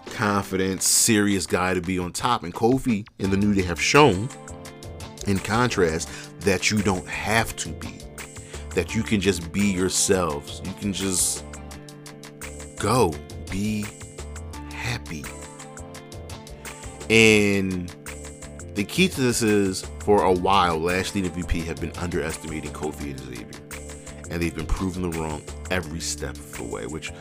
confident, 0.07 0.81
serious 0.81 1.45
guy 1.45 1.73
to 1.73 1.81
be 1.81 1.99
on 1.99 2.11
top. 2.11 2.43
And 2.43 2.53
Kofi 2.53 3.07
and 3.19 3.31
the 3.31 3.37
New 3.37 3.53
Day 3.53 3.61
have 3.63 3.79
shown, 3.79 4.29
in 5.27 5.39
contrast, 5.39 6.09
that 6.41 6.71
you 6.71 6.81
don't 6.81 7.07
have 7.07 7.55
to 7.57 7.69
be. 7.69 7.97
That 8.75 8.95
you 8.95 9.03
can 9.03 9.19
just 9.19 9.51
be 9.51 9.71
yourselves. 9.71 10.61
You 10.63 10.73
can 10.73 10.93
just 10.93 11.43
go. 12.77 13.13
Be 13.49 13.85
happy. 14.73 15.25
And 17.09 17.89
the 18.75 18.83
key 18.85 19.09
to 19.09 19.21
this 19.21 19.41
is 19.41 19.85
for 19.99 20.23
a 20.23 20.31
while, 20.31 20.79
Lashley 20.79 21.21
and 21.21 21.31
MVP 21.31 21.65
have 21.65 21.81
been 21.81 21.91
underestimating 21.97 22.71
Kofi 22.71 23.11
and 23.11 23.19
Xavier. 23.19 23.47
And 24.29 24.41
they've 24.41 24.55
been 24.55 24.65
proven 24.65 25.01
them 25.01 25.11
wrong 25.11 25.41
every 25.69 25.99
step 25.99 26.35
of 26.35 26.57
the 26.57 26.63
way, 26.63 26.85
which 26.87 27.11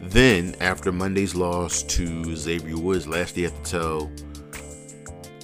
then, 0.00 0.54
after 0.60 0.92
Monday's 0.92 1.34
loss 1.34 1.82
to 1.84 2.36
Xavier 2.36 2.76
Woods, 2.76 3.06
Lashley 3.06 3.44
had 3.44 3.64
to 3.64 3.70
tell 3.70 4.02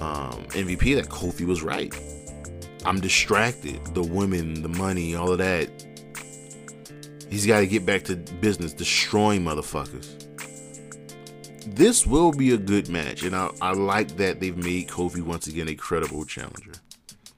um, 0.01 0.45
MVP 0.49 0.95
that 0.97 1.09
Kofi 1.09 1.47
was 1.47 1.62
right. 1.62 1.95
I'm 2.85 3.01
distracted. 3.01 3.85
The 3.95 4.03
women, 4.03 4.62
the 4.62 4.68
money, 4.68 5.14
all 5.14 5.33
of 5.33 5.39
that. 5.39 5.70
He's 7.30 7.47
got 7.47 7.61
to 7.61 7.66
get 7.66 7.87
back 7.87 8.05
to 8.05 8.16
business, 8.16 8.72
destroying 8.72 9.43
motherfuckers. 9.43 10.18
This 11.64 12.07
will 12.07 12.33
be 12.33 12.53
a 12.53 12.59
good 12.59 12.89
match, 12.89 13.22
and 13.22 13.35
I, 13.35 13.51
I 13.61 13.72
like 13.72 14.16
that 14.16 14.41
they've 14.41 14.57
made 14.57 14.89
Kofi 14.89 15.22
once 15.22 15.47
again 15.47 15.68
a 15.68 15.74
credible 15.74 16.24
challenger. 16.24 16.72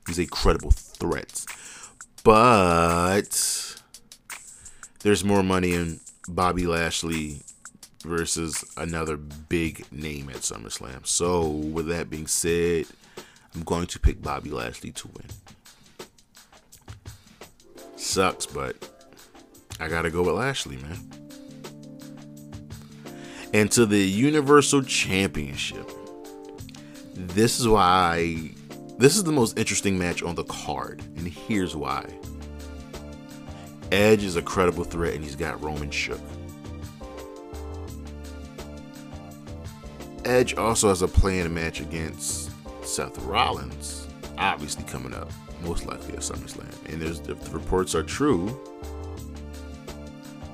He's 0.06 0.18
a 0.18 0.26
credible 0.26 0.70
threat. 0.70 1.44
But 2.24 3.80
there's 5.00 5.24
more 5.24 5.42
money 5.42 5.74
in 5.74 6.00
Bobby 6.26 6.66
Lashley 6.66 7.42
versus 8.02 8.64
another 8.76 9.16
big 9.16 9.84
name 9.92 10.30
at 10.30 10.36
SummerSlam. 10.36 11.06
So, 11.06 11.46
with 11.46 11.86
that 11.88 12.08
being 12.08 12.26
said, 12.26 12.86
I'm 13.54 13.62
going 13.62 13.86
to 13.86 14.00
pick 14.00 14.20
Bobby 14.20 14.50
Lashley 14.50 14.90
to 14.92 15.08
win. 15.08 15.26
Sucks, 17.96 18.46
but 18.46 18.76
I 19.80 19.88
got 19.88 20.02
to 20.02 20.10
go 20.10 20.22
with 20.22 20.34
Lashley, 20.34 20.76
man. 20.76 20.98
And 23.52 23.70
to 23.72 23.86
the 23.86 23.98
Universal 23.98 24.82
Championship. 24.82 25.90
This 27.14 27.60
is 27.60 27.68
why 27.68 28.50
this 28.98 29.16
is 29.16 29.24
the 29.24 29.32
most 29.32 29.58
interesting 29.58 29.98
match 29.98 30.22
on 30.22 30.34
the 30.34 30.44
card, 30.44 31.02
and 31.16 31.26
here's 31.26 31.74
why. 31.74 32.06
Edge 33.92 34.24
is 34.24 34.36
a 34.36 34.42
credible 34.42 34.84
threat, 34.84 35.14
and 35.14 35.22
he's 35.22 35.36
got 35.36 35.62
Roman 35.62 35.90
shook. 35.90 36.20
Edge 40.24 40.54
also 40.56 40.88
has 40.88 41.02
a 41.02 41.08
planned 41.08 41.54
match 41.54 41.80
against 41.80 42.43
Seth 42.94 43.18
Rollins, 43.24 44.06
obviously 44.38 44.84
coming 44.84 45.12
up, 45.14 45.28
most 45.64 45.84
likely 45.84 46.12
at 46.12 46.20
SummerSlam. 46.20 46.92
And 46.92 47.02
there's, 47.02 47.18
if 47.18 47.40
the 47.40 47.50
reports 47.50 47.92
are 47.96 48.04
true, 48.04 48.56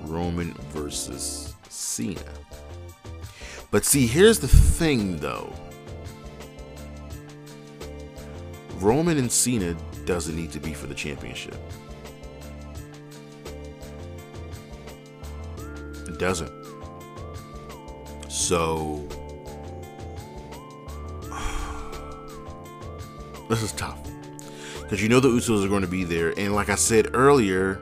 Roman 0.04 0.54
versus 0.70 1.54
Cena. 1.68 2.22
But 3.70 3.84
see, 3.84 4.06
here's 4.06 4.38
the 4.38 4.48
thing 4.48 5.18
though. 5.18 5.52
Roman 8.76 9.18
and 9.18 9.30
Cena 9.30 9.76
doesn't 10.06 10.34
need 10.34 10.50
to 10.52 10.60
be 10.60 10.72
for 10.72 10.86
the 10.86 10.94
championship. 10.94 11.58
It 16.08 16.18
doesn't. 16.18 16.50
So 18.30 19.06
this 23.50 23.62
is 23.62 23.72
tough. 23.72 23.98
Because 24.80 25.02
you 25.02 25.08
know 25.08 25.20
the 25.20 25.28
Usos 25.28 25.64
are 25.64 25.68
going 25.68 25.82
to 25.82 25.88
be 25.88 26.04
there. 26.04 26.32
And 26.38 26.54
like 26.54 26.68
I 26.68 26.74
said 26.74 27.14
earlier, 27.14 27.80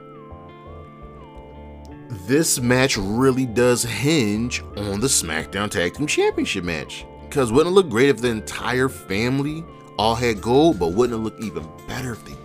this 2.09 2.59
match 2.59 2.97
really 2.97 3.45
does 3.45 3.83
hinge 3.83 4.61
on 4.75 4.99
the 4.99 5.07
SmackDown 5.07 5.69
Tag 5.69 5.93
Team 5.93 6.07
Championship 6.07 6.63
match. 6.63 7.05
Because 7.23 7.51
wouldn't 7.51 7.73
it 7.73 7.75
look 7.75 7.89
great 7.89 8.09
if 8.09 8.17
the 8.21 8.29
entire 8.29 8.89
family 8.89 9.63
all 9.97 10.15
had 10.15 10.41
gold, 10.41 10.79
but 10.79 10.93
wouldn't 10.93 11.19
it 11.19 11.21
look 11.21 11.39
even 11.39 11.67
better 11.87 12.13
if 12.13 12.25
they 12.25 12.35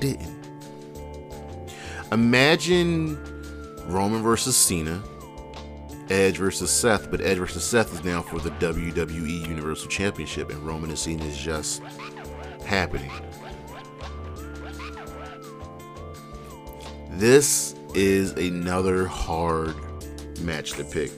didn't? 0.00 0.36
Imagine 2.12 3.16
Roman 3.86 4.22
versus 4.22 4.56
Cena, 4.56 5.02
Edge 6.08 6.38
versus 6.38 6.70
Seth, 6.70 7.10
but 7.10 7.20
Edge 7.20 7.38
versus 7.38 7.64
Seth 7.64 7.92
is 7.94 8.04
now 8.04 8.22
for 8.22 8.38
the 8.38 8.50
WWE 8.52 9.48
Universal 9.48 9.88
Championship, 9.88 10.50
and 10.50 10.58
Roman 10.60 10.90
and 10.90 10.98
Cena 10.98 11.24
is 11.24 11.36
just 11.36 11.82
happening. 12.66 13.10
This 17.10 17.74
is 17.94 18.32
another 18.32 19.06
hard 19.06 19.74
match 20.42 20.72
to 20.72 20.84
pick. 20.84 21.12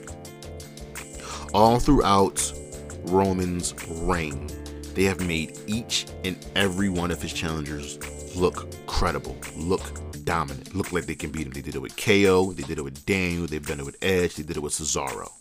All 1.53 1.79
throughout 1.79 2.53
Roman's 3.05 3.73
reign, 4.01 4.47
they 4.93 5.03
have 5.03 5.25
made 5.25 5.57
each 5.67 6.05
and 6.23 6.37
every 6.55 6.89
one 6.89 7.11
of 7.11 7.21
his 7.21 7.33
challengers 7.33 7.99
look 8.35 8.73
credible, 8.85 9.35
look 9.57 9.81
dominant, 10.23 10.75
look 10.75 10.91
like 10.91 11.05
they 11.05 11.15
can 11.15 11.31
beat 11.31 11.47
him. 11.47 11.53
They 11.53 11.61
did 11.61 11.75
it 11.75 11.81
with 11.81 11.97
KO, 11.97 12.53
they 12.53 12.63
did 12.63 12.77
it 12.77 12.83
with 12.83 13.05
Daniel, 13.05 13.47
they've 13.47 13.65
done 13.65 13.79
it 13.79 13.85
with 13.85 13.97
Edge, 14.01 14.35
they 14.35 14.43
did 14.43 14.57
it 14.57 14.61
with 14.61 14.73
Cesaro. 14.73 15.31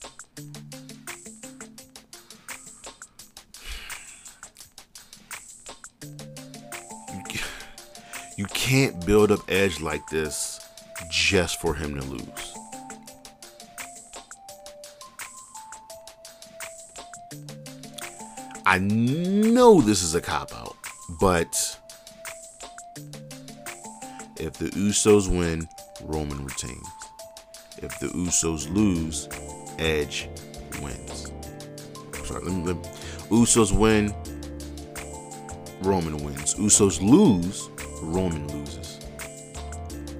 Can't 8.68 9.06
build 9.06 9.32
up 9.32 9.40
Edge 9.48 9.80
like 9.80 10.06
this 10.08 10.60
just 11.10 11.58
for 11.58 11.74
him 11.74 11.98
to 11.98 12.04
lose. 12.04 12.54
I 18.66 18.76
know 18.78 19.80
this 19.80 20.02
is 20.02 20.14
a 20.14 20.20
cop 20.20 20.54
out, 20.54 20.76
but 21.18 21.78
if 24.36 24.52
the 24.58 24.66
Usos 24.72 25.34
win, 25.34 25.66
Roman 26.02 26.44
retains. 26.44 26.86
If 27.78 27.98
the 28.00 28.08
Usos 28.08 28.70
lose, 28.70 29.30
Edge 29.78 30.28
wins. 30.82 31.32
Sorry, 32.22 32.44
let 32.44 32.52
me, 32.52 32.64
let 32.64 32.76
me, 32.76 32.82
Usos 33.30 33.72
win, 33.72 34.14
Roman 35.80 36.22
wins. 36.22 36.54
Usos 36.56 37.00
lose, 37.00 37.70
Roman 38.02 38.46
loses. 38.48 38.98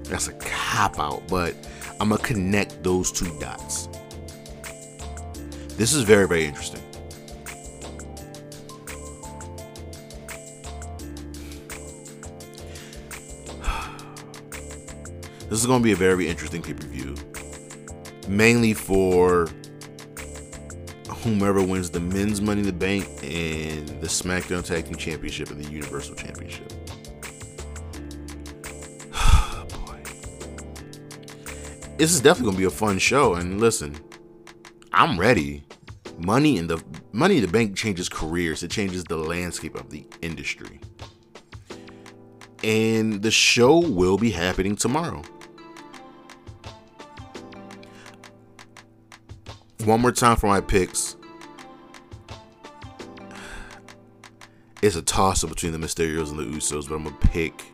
That's 0.05 0.29
a 0.29 0.33
cop 0.35 0.99
out, 0.99 1.22
but 1.29 1.55
I'm 2.01 2.11
gonna 2.11 2.22
connect 2.22 2.83
those 2.83 3.11
two 3.12 3.29
dots. 3.39 3.89
This 5.76 5.93
is 5.93 6.03
very, 6.03 6.26
very 6.26 6.45
interesting. 6.45 6.83
This 15.49 15.61
is 15.61 15.66
going 15.66 15.81
to 15.81 15.85
be 15.85 15.93
a 15.93 15.97
very 15.97 16.29
interesting 16.29 16.61
pay 16.61 16.74
per 16.74 16.87
view, 16.87 17.14
mainly 18.29 18.74
for 18.74 19.49
whomever 21.22 21.62
wins 21.62 21.91
the 21.91 22.01
men's 22.01 22.41
Money 22.41 22.61
in 22.61 22.66
the 22.66 22.72
Bank 22.72 23.07
and 23.22 23.89
the 24.01 24.07
SmackDown 24.07 24.64
Tag 24.64 24.85
Team 24.85 24.97
Championship 24.97 25.51
and 25.51 25.64
the 25.64 25.70
Universal 25.70 26.16
Championship. 26.16 26.72
This 31.99 32.12
is 32.12 32.20
definitely 32.20 32.53
to 32.53 32.59
be 32.59 32.64
a 32.64 32.70
fun 32.70 33.01
show. 33.01 33.34
And 33.34 33.61
listen, 33.61 33.96
I'm 34.92 35.18
ready. 35.18 35.64
Money 36.16 36.57
in 36.57 36.68
the 36.68 36.80
Money 37.12 37.38
in 37.38 37.42
the 37.42 37.49
Bank 37.49 37.76
changes 37.76 38.09
careers. 38.09 38.62
It 38.62 38.70
changes 38.70 39.03
the 39.03 39.16
landscape 39.16 39.74
of 39.74 39.90
the 39.90 40.07
industry. 40.22 40.80
And 42.62 43.20
the 43.20 43.32
show 43.32 43.80
will 43.80 44.16
be 44.16 44.30
happening 44.30 44.76
tomorrow. 44.76 45.22
One 49.84 50.01
more 50.01 50.12
time 50.12 50.36
for 50.36 50.46
my 50.46 50.61
picks. 50.61 51.16
It's 54.82 54.94
a 54.94 55.03
toss 55.03 55.42
up 55.42 55.51
between 55.51 55.72
the 55.72 55.78
Mysterios 55.78 56.30
and 56.30 56.38
the 56.38 56.44
Usos, 56.44 56.88
but 56.88 56.94
I'm 56.94 57.05
gonna 57.05 57.16
pick. 57.16 57.64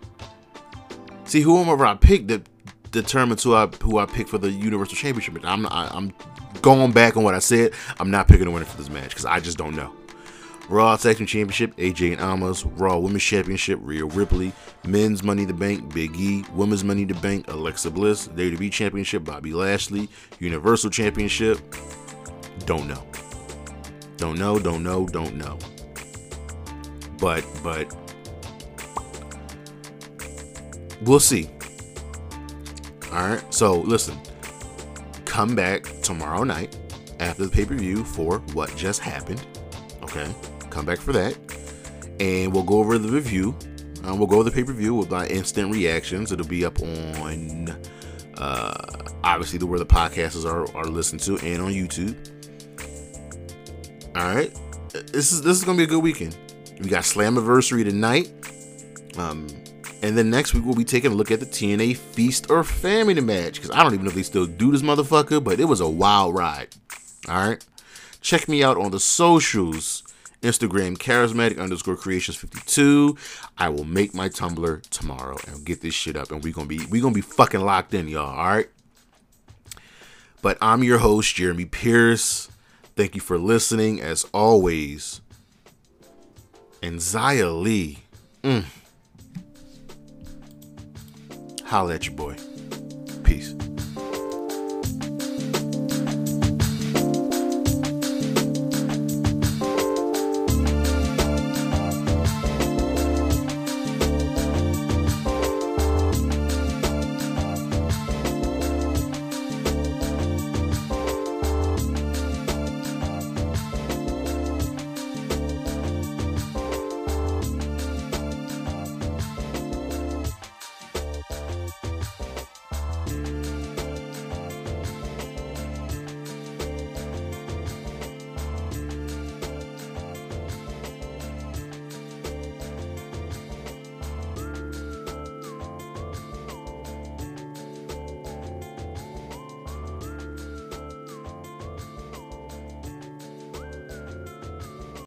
See, 1.25 1.43
who, 1.43 1.62
whoever 1.62 1.85
I 1.85 1.95
pick 1.95 2.29
that 2.29 2.49
determines 2.95 3.43
who 3.43 3.53
I 3.53 3.65
uh, 3.65 3.71
who 3.83 3.99
I 3.99 4.07
pick 4.07 4.29
for 4.29 4.39
the 4.39 4.51
Universal 4.51 4.97
Championship. 4.97 5.45
I'm 5.45 5.67
I, 5.67 5.91
I'm 5.93 6.15
going 6.63 6.93
back 6.93 7.17
on 7.17 7.25
what 7.25 7.35
I 7.35 7.41
said. 7.41 7.73
I'm 7.99 8.11
not 8.11 8.29
picking 8.29 8.47
a 8.47 8.51
winner 8.51 8.65
for 8.65 8.79
this 8.79 8.89
match 8.89 9.11
because 9.11 9.27
I 9.27 9.41
just 9.41 9.59
don't 9.59 9.77
know. 9.77 9.95
Raw 10.71 10.97
Tag 10.97 11.19
Team 11.19 11.27
Championship, 11.27 11.77
AJ 11.77 12.13
and 12.13 12.21
Omos. 12.21 12.71
Raw 12.81 12.97
Women's 12.97 13.23
Championship, 13.23 13.79
Rhea 13.83 14.07
Ripley. 14.07 14.53
Men's 14.87 15.23
Money 15.23 15.45
the 15.45 15.53
Bank, 15.53 15.93
Big 15.93 16.17
E. 16.17 16.45
Women's 16.55 16.83
Money 16.83 17.05
the 17.05 17.15
Bank, 17.15 17.49
Alexa 17.49 17.91
Bliss. 17.91 18.29
WWE 18.29 18.73
Championship, 18.73 19.25
Bobby 19.25 19.53
Lashley. 19.53 20.09
Universal 20.39 20.89
Championship, 20.89 21.59
don't 22.61 22.89
know. 22.89 23.05
Don't 24.17 24.39
know, 24.39 24.59
don't 24.59 24.83
know, 24.83 25.07
don't 25.07 25.37
know. 25.37 25.59
But, 27.19 27.45
but, 27.63 27.95
we'll 31.03 31.21
see. 31.21 31.51
All 33.13 33.29
right. 33.29 33.55
So 33.55 33.81
listen, 33.81 34.19
come 35.25 35.55
back 35.55 35.85
tomorrow 36.03 36.45
night 36.45 36.77
after 37.21 37.45
the 37.45 37.51
pay 37.51 37.65
per 37.65 37.75
view 37.75 38.05
for 38.05 38.39
what 38.53 38.75
just 38.77 39.01
happened. 39.01 39.47
Okay 40.03 40.29
come 40.75 40.85
back 40.85 40.99
for 40.99 41.13
that, 41.13 41.37
and 42.19 42.53
we'll 42.53 42.65
go 42.65 42.79
over 42.79 42.99
the 42.99 43.09
review. 43.09 43.57
Um, 44.03 44.19
we'll 44.19 44.27
go 44.27 44.37
over 44.37 44.45
the 44.45 44.55
pay 44.55 44.65
per 44.65 44.73
view 44.73 44.95
with 44.95 45.11
my 45.11 45.27
instant 45.29 45.73
reactions. 45.73 46.33
It'll 46.33 46.47
be 46.47 46.65
up 46.65 46.81
on 46.83 47.71
uh, 48.37 48.75
obviously 49.23 49.59
the 49.59 49.67
where 49.67 49.79
the 49.79 49.87
podcasts 49.87 50.45
are 50.45 50.77
are 50.77 50.85
listened 50.85 51.21
to 51.23 51.39
and 51.39 51.63
on 51.63 51.73
YouTube. 51.73 52.17
All 54.17 54.35
right, 54.35 54.53
this 54.91 55.33
is 55.33 55.43
this 55.43 55.57
is 55.57 55.65
gonna 55.65 55.79
be 55.79 55.85
a 55.85 55.89
good 55.89 56.03
weekend. 56.03 56.37
We 56.81 56.89
got 56.89 57.05
Slammiversary 57.05 57.85
tonight. 57.85 58.33
Um, 59.17 59.47
and 60.05 60.19
then 60.19 60.29
next 60.29 60.53
week 60.53 60.67
we'll 60.67 60.75
be 60.75 60.85
taking 60.85 61.13
a 61.13 61.15
look 61.15 61.31
at 61.31 61.41
the 61.41 61.47
TNA 61.47 61.97
Feast 61.97 62.51
or 62.51 62.63
Famine 62.63 63.25
match 63.25 63.55
because 63.55 63.71
I 63.71 63.83
don't 63.83 63.95
even 63.95 64.05
know 64.05 64.11
if 64.11 64.15
they 64.15 64.23
still 64.23 64.45
do 64.45 64.71
this 64.71 64.83
motherfucker, 64.83 65.43
but 65.43 65.59
it 65.59 65.65
was 65.65 65.81
a 65.81 65.89
wild 65.89 66.35
ride. 66.35 66.69
All 67.27 67.49
right, 67.49 67.65
check 68.21 68.47
me 68.47 68.63
out 68.63 68.77
on 68.77 68.91
the 68.91 69.01
socials 69.01 70.03
Instagram 70.43 70.99
charismatic 70.99 71.59
underscore 71.59 71.97
creations 71.97 72.37
52. 72.37 73.17
I 73.57 73.71
will 73.71 73.85
make 73.85 74.15
my 74.15 74.29
Tumblr 74.29 74.83
tomorrow 74.91 75.39
and 75.47 75.65
get 75.65 75.81
this 75.81 75.95
shit 75.95 76.17
up 76.17 76.31
and 76.31 76.45
we're 76.45 76.53
gonna 76.53 76.67
be 76.67 76.85
we 76.91 77.01
gonna 77.01 77.15
be 77.15 77.23
fucking 77.23 77.61
locked 77.61 77.95
in, 77.95 78.07
y'all. 78.07 78.39
Alright. 78.39 78.69
But 80.43 80.59
I'm 80.61 80.85
your 80.85 80.99
host, 80.99 81.35
Jeremy 81.35 81.65
Pierce. 81.65 82.51
Thank 82.95 83.15
you 83.15 83.23
for 83.23 83.39
listening 83.39 84.03
as 84.03 84.27
always. 84.35 85.23
And 86.83 87.01
Zaya 87.01 87.49
Lee. 87.49 88.01
Mm. 88.43 88.67
Holla 91.75 91.95
at 91.95 92.07
your 92.07 92.14
boy. 92.14 92.37
Peace. 93.25 93.53